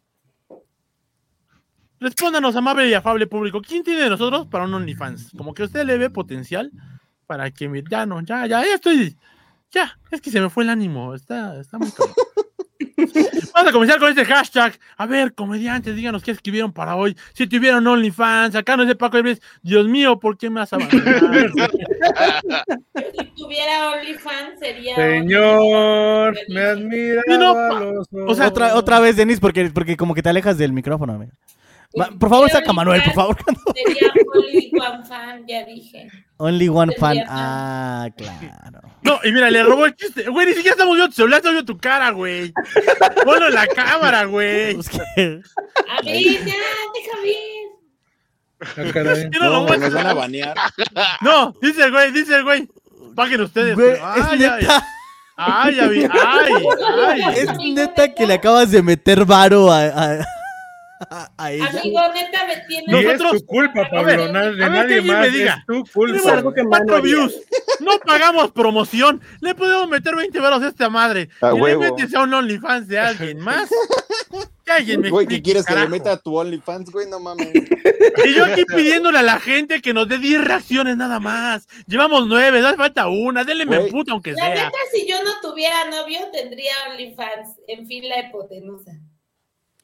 Respóndanos, 2.00 2.56
amable 2.56 2.88
y 2.89 2.94
afable 2.94 3.26
público. 3.28 3.62
¿Quién 3.62 3.84
tiene 3.84 4.02
de 4.02 4.10
nosotros 4.10 4.48
para 4.48 4.65
un 4.65 4.74
OnlyFans? 4.74 5.32
Como 5.38 5.54
que 5.54 5.63
usted 5.63 5.86
le 5.86 5.98
ve 5.98 6.10
potencial 6.10 6.72
para 7.26 7.50
que 7.52 7.84
ya 7.89 8.06
no, 8.06 8.22
ya, 8.22 8.46
ya, 8.46 8.63
ya 8.63 8.76
estoy. 8.76 9.18
Ya, 9.72 9.98
es 10.12 10.22
que 10.22 10.30
se 10.30 10.39
me 10.39 10.50
fue 10.50 10.63
el 10.63 10.70
ánimo. 10.70 11.15
Está, 11.15 11.60
está 11.60 11.78
muy 11.78 11.89
cabrón. 11.91 12.15
Vamos 13.54 13.70
a 13.70 13.72
comenzar 13.72 14.00
con 14.00 14.10
este 14.10 14.26
hashtag. 14.26 14.78
A 14.98 15.06
ver, 15.06 15.34
comediantes, 15.34 15.96
díganos 15.96 16.24
qué 16.24 16.32
escribieron 16.32 16.74
para 16.74 16.96
hoy. 16.96 17.16
Si 17.34 17.48
tuvieron 17.48 17.86
OnlyFans, 17.88 18.56
acá 18.56 18.76
no 18.76 18.84
es 18.84 18.90
de 18.90 18.96
Paco 18.96 19.18
Ives. 19.18 19.42
Dios 19.62 19.88
mío, 19.88 20.20
¿por 20.20 20.38
qué 20.38 20.50
me 20.50 20.62
has 20.62 20.74
abandonado? 20.74 21.30
Si 23.18 23.26
tuviera 23.36 23.92
OnlyFans 23.92 24.60
sería. 24.60 24.96
Señor, 24.96 26.38
me 26.50 26.62
admira 26.62 27.22
no, 27.28 27.54
o 28.28 28.36
sea, 28.36 28.48
Otra, 28.48 28.76
otra 28.76 29.00
vez, 29.00 29.16
Denis, 29.16 29.40
porque, 29.40 29.70
porque 29.72 29.98
como 29.98 30.14
que 30.14 30.22
te 30.22 30.30
alejas 30.30 30.58
del 30.58 30.74
micrófono, 30.74 31.14
amigo. 31.14 31.32
Por 32.20 32.30
favor, 32.30 32.50
saca 32.50 32.72
a 32.72 32.74
Manuel, 32.74 33.02
por 33.04 33.14
favor. 33.14 33.38
Sería 33.74 34.12
Only 34.34 34.72
One 34.78 35.06
Fan, 35.06 35.46
ya 35.48 35.64
dije. 35.64 36.10
Only 36.38 36.67
one 36.67 36.93
fan. 37.00 37.19
Ah, 37.30 38.10
claro. 38.17 38.82
No, 39.02 39.19
y 39.24 39.32
mira, 39.32 39.50
le 39.50 39.63
robó 39.63 39.86
el 39.86 39.95
chiste. 39.95 40.28
Güey, 40.30 40.48
ni 40.48 40.54
siquiera 40.54 40.74
estamos 40.74 40.95
viendo 40.95 41.10
tu 41.10 41.15
celular, 41.15 41.38
estamos 41.38 41.56
viendo 41.56 41.74
tu 41.74 41.80
cara, 41.80 42.10
güey. 42.12 42.52
Ponlo 43.24 43.48
en 43.48 43.54
la 43.54 43.67
cámara, 43.67 44.26
güey. 44.26 44.80
Es 44.80 44.89
que- 44.89 44.98
A 45.89 46.02
ver, 46.04 46.21
ya, 46.24 46.56
deja 46.93 47.21
ver. 47.24 47.65
Ah, 48.62 48.91
caray. 48.93 49.30
¿Qué 49.30 49.39
no 49.39 49.50
lo 49.50 49.65
No, 49.67 49.78
nos 49.78 49.93
van 49.93 50.08
a 50.08 50.13
banear. 50.13 50.56
No, 51.21 51.54
dice 51.62 51.84
el 51.84 51.91
güey, 51.91 52.12
dice 52.12 52.36
el 52.36 52.43
güey. 52.43 52.67
Paguen 53.15 53.41
ustedes. 53.41 53.76
Güey, 53.76 53.98
Ay, 54.02 54.19
es 54.21 54.28
ay, 54.28 54.39
neta, 54.39 54.86
ay, 55.38 55.76
ya 55.76 55.88
vi. 55.88 56.04
Ay, 56.04 57.21
ay. 57.24 57.34
es 57.38 57.58
neta 57.74 58.13
que 58.13 58.26
le 58.28 58.34
acabas 58.34 58.71
de 58.71 58.82
meter 58.82 59.24
varo 59.24 59.71
a, 59.71 59.84
a, 59.86 60.26
a- 61.38 61.52
ella. 61.52 61.68
Amigo, 61.82 62.00
neta, 62.14 62.46
me 62.48 62.58
tienes. 62.68 62.88
Y 62.88 62.96
es 62.98 63.06
Nosotros- 63.20 63.42
tu 63.42 63.46
culpa, 63.48 63.82
A 63.92 64.04
ver, 64.04 64.20
Pablo. 64.20 64.40
a 64.40 64.42
ver, 64.44 64.52
que 64.54 64.58
nadie 64.60 64.80
alguien 64.80 65.08
me 65.08 65.14
más. 65.14 65.32
diga. 65.34 65.54
Es 65.60 65.66
tu 65.66 65.84
culpa. 65.94 66.32
algo 66.34 66.54
que 66.54 66.64
Cuatro 66.64 67.02
views. 67.02 67.36
No 67.82 68.00
pagamos 68.00 68.52
promoción. 68.52 69.22
Le 69.42 69.54
podemos 69.56 69.90
meter 69.90 70.16
20 70.16 70.40
varos 70.40 70.64
a 70.64 70.70
esta 70.70 70.90
madre. 70.90 71.30
A 71.42 71.50
y 71.50 71.52
huevo. 71.60 71.84
le 71.84 71.92
metes 71.92 72.14
a 72.16 72.22
un 72.24 72.34
OnlyFans 72.34 72.88
de 72.88 73.00
alguien 73.00 73.40
más. 73.40 73.70
Que 74.66 74.72
alguien 74.72 75.00
me 75.00 75.12
Güey, 75.12 75.28
¿qué 75.28 75.44
quieres 75.44 75.64
que 75.64 75.74
le 75.74 75.82
carajo. 75.82 75.92
meta 75.92 76.12
a 76.14 76.18
tu 76.18 76.36
OnlyFans, 76.36 76.90
güey? 76.90 77.08
No 77.08 77.20
mames. 77.20 77.50
Y 78.26 78.34
yo 78.34 78.46
aquí 78.46 78.66
pidiéndole 78.66 79.20
a 79.20 79.22
la 79.22 79.40
gente 79.40 79.80
que 79.80 79.94
nos 79.94 80.08
dé 80.10 80.18
10 80.18 80.44
reacciones 80.44 80.98
nada 80.98 81.20
más. 81.20 81.68
Llevamos 81.86 82.26
9, 82.28 82.62
da 82.62 82.74
falta 82.76 83.08
una. 83.08 83.44
Denle 83.44 83.68
me 83.68 83.82
puta 83.92 84.14
aunque 84.14 84.32
La 84.32 84.38
sea. 84.44 84.50
neta, 84.56 84.78
si 84.92 85.08
yo 85.08 85.18
no 85.24 85.40
tuviera 85.48 85.88
novio, 85.92 86.18
tendría 86.34 86.74
OnlyFans. 86.90 87.60
En 87.68 87.86
fin, 87.86 88.10
la 88.10 88.22
hipotenusa. 88.22 88.92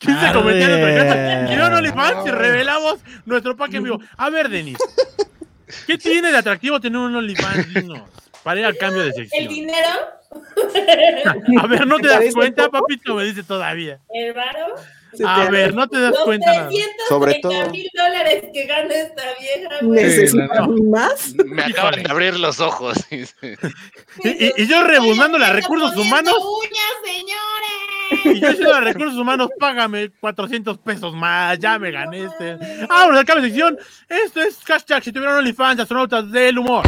15 0.02 0.34
comentarios. 0.34 1.50
Si 1.50 1.56
no, 1.56 1.66
OnlyFans, 1.66 2.28
y 2.28 2.32
revelamos 2.32 3.00
nuestro 3.26 3.56
pack 3.56 3.74
en 3.76 3.84
vivo. 3.84 4.00
A 4.18 4.30
ver, 4.30 4.50
Denis. 4.50 4.78
¿Qué 5.86 5.98
tiene 5.98 6.32
de 6.32 6.38
atractivo 6.38 6.80
tener 6.82 6.98
un 6.98 7.16
OnlyFans? 7.16 7.74
Dinos, 7.74 8.02
para 8.44 8.60
ir 8.60 8.66
al 8.66 8.78
cambio 8.78 9.04
de 9.04 9.10
¿El 9.10 9.16
sección. 9.16 9.48
dinero? 9.48 9.90
A 11.62 11.68
ver, 11.68 11.86
¿no 11.86 11.98
te 12.00 12.08
das 12.08 12.34
cuenta, 12.34 12.66
poco. 12.66 12.80
papito? 12.82 13.16
Me 13.16 13.26
dice 13.26 13.44
todavía. 13.44 14.00
¿El 14.14 14.34
varo? 14.34 14.76
A 15.26 15.50
ver, 15.50 15.74
no 15.74 15.88
te 15.88 16.00
das 16.00 16.12
Los 16.12 16.24
cuenta 16.24 16.46
nada. 16.54 16.70
330 16.70 17.04
Sobre 17.10 17.36
todo- 17.42 17.70
mil 17.72 17.90
dólares 17.94 18.44
que 18.54 18.66
gana 18.66 18.94
esta 18.94 19.24
vieja, 19.40 19.76
güey. 19.82 20.04
¿Necesitas 20.04 20.66
Sí, 20.66 20.82
más? 20.84 21.34
Me 21.46 21.64
acaban 21.64 22.04
de 22.04 22.10
abrir 22.12 22.40
los 22.40 22.60
ojos. 22.60 22.98
Y, 23.12 23.24
y- 24.30 24.54
y 24.58 24.68
yo 24.68 24.84
rebundando 24.84 25.38
a 25.38 25.50
recursos 25.54 25.96
humanos. 25.98 26.34
uñas, 26.36 26.96
señores! 27.04 28.26
Y 28.38 28.40
yo 28.42 28.50
diciendo 28.50 28.74
a 28.76 28.82
recursos 28.82 29.18
humanos, 29.18 29.50
págame 29.60 30.12
400 30.20 30.78
pesos 30.80 31.14
más, 31.14 31.58
ya 31.60 31.80
me 31.80 31.92
gané 31.92 32.26
este. 32.26 32.58
Ahora, 32.90 33.24
cambio 33.24 33.44
de 33.44 33.50
sección. 33.50 33.78
Esto 34.10 34.42
es 34.42 34.58
hashtag 34.66 35.04
si 35.04 35.12
tuvieron 35.12 35.38
OnlyFans, 35.38 35.80
astronautas 35.82 36.30
del 36.32 36.60
humor. 36.60 36.84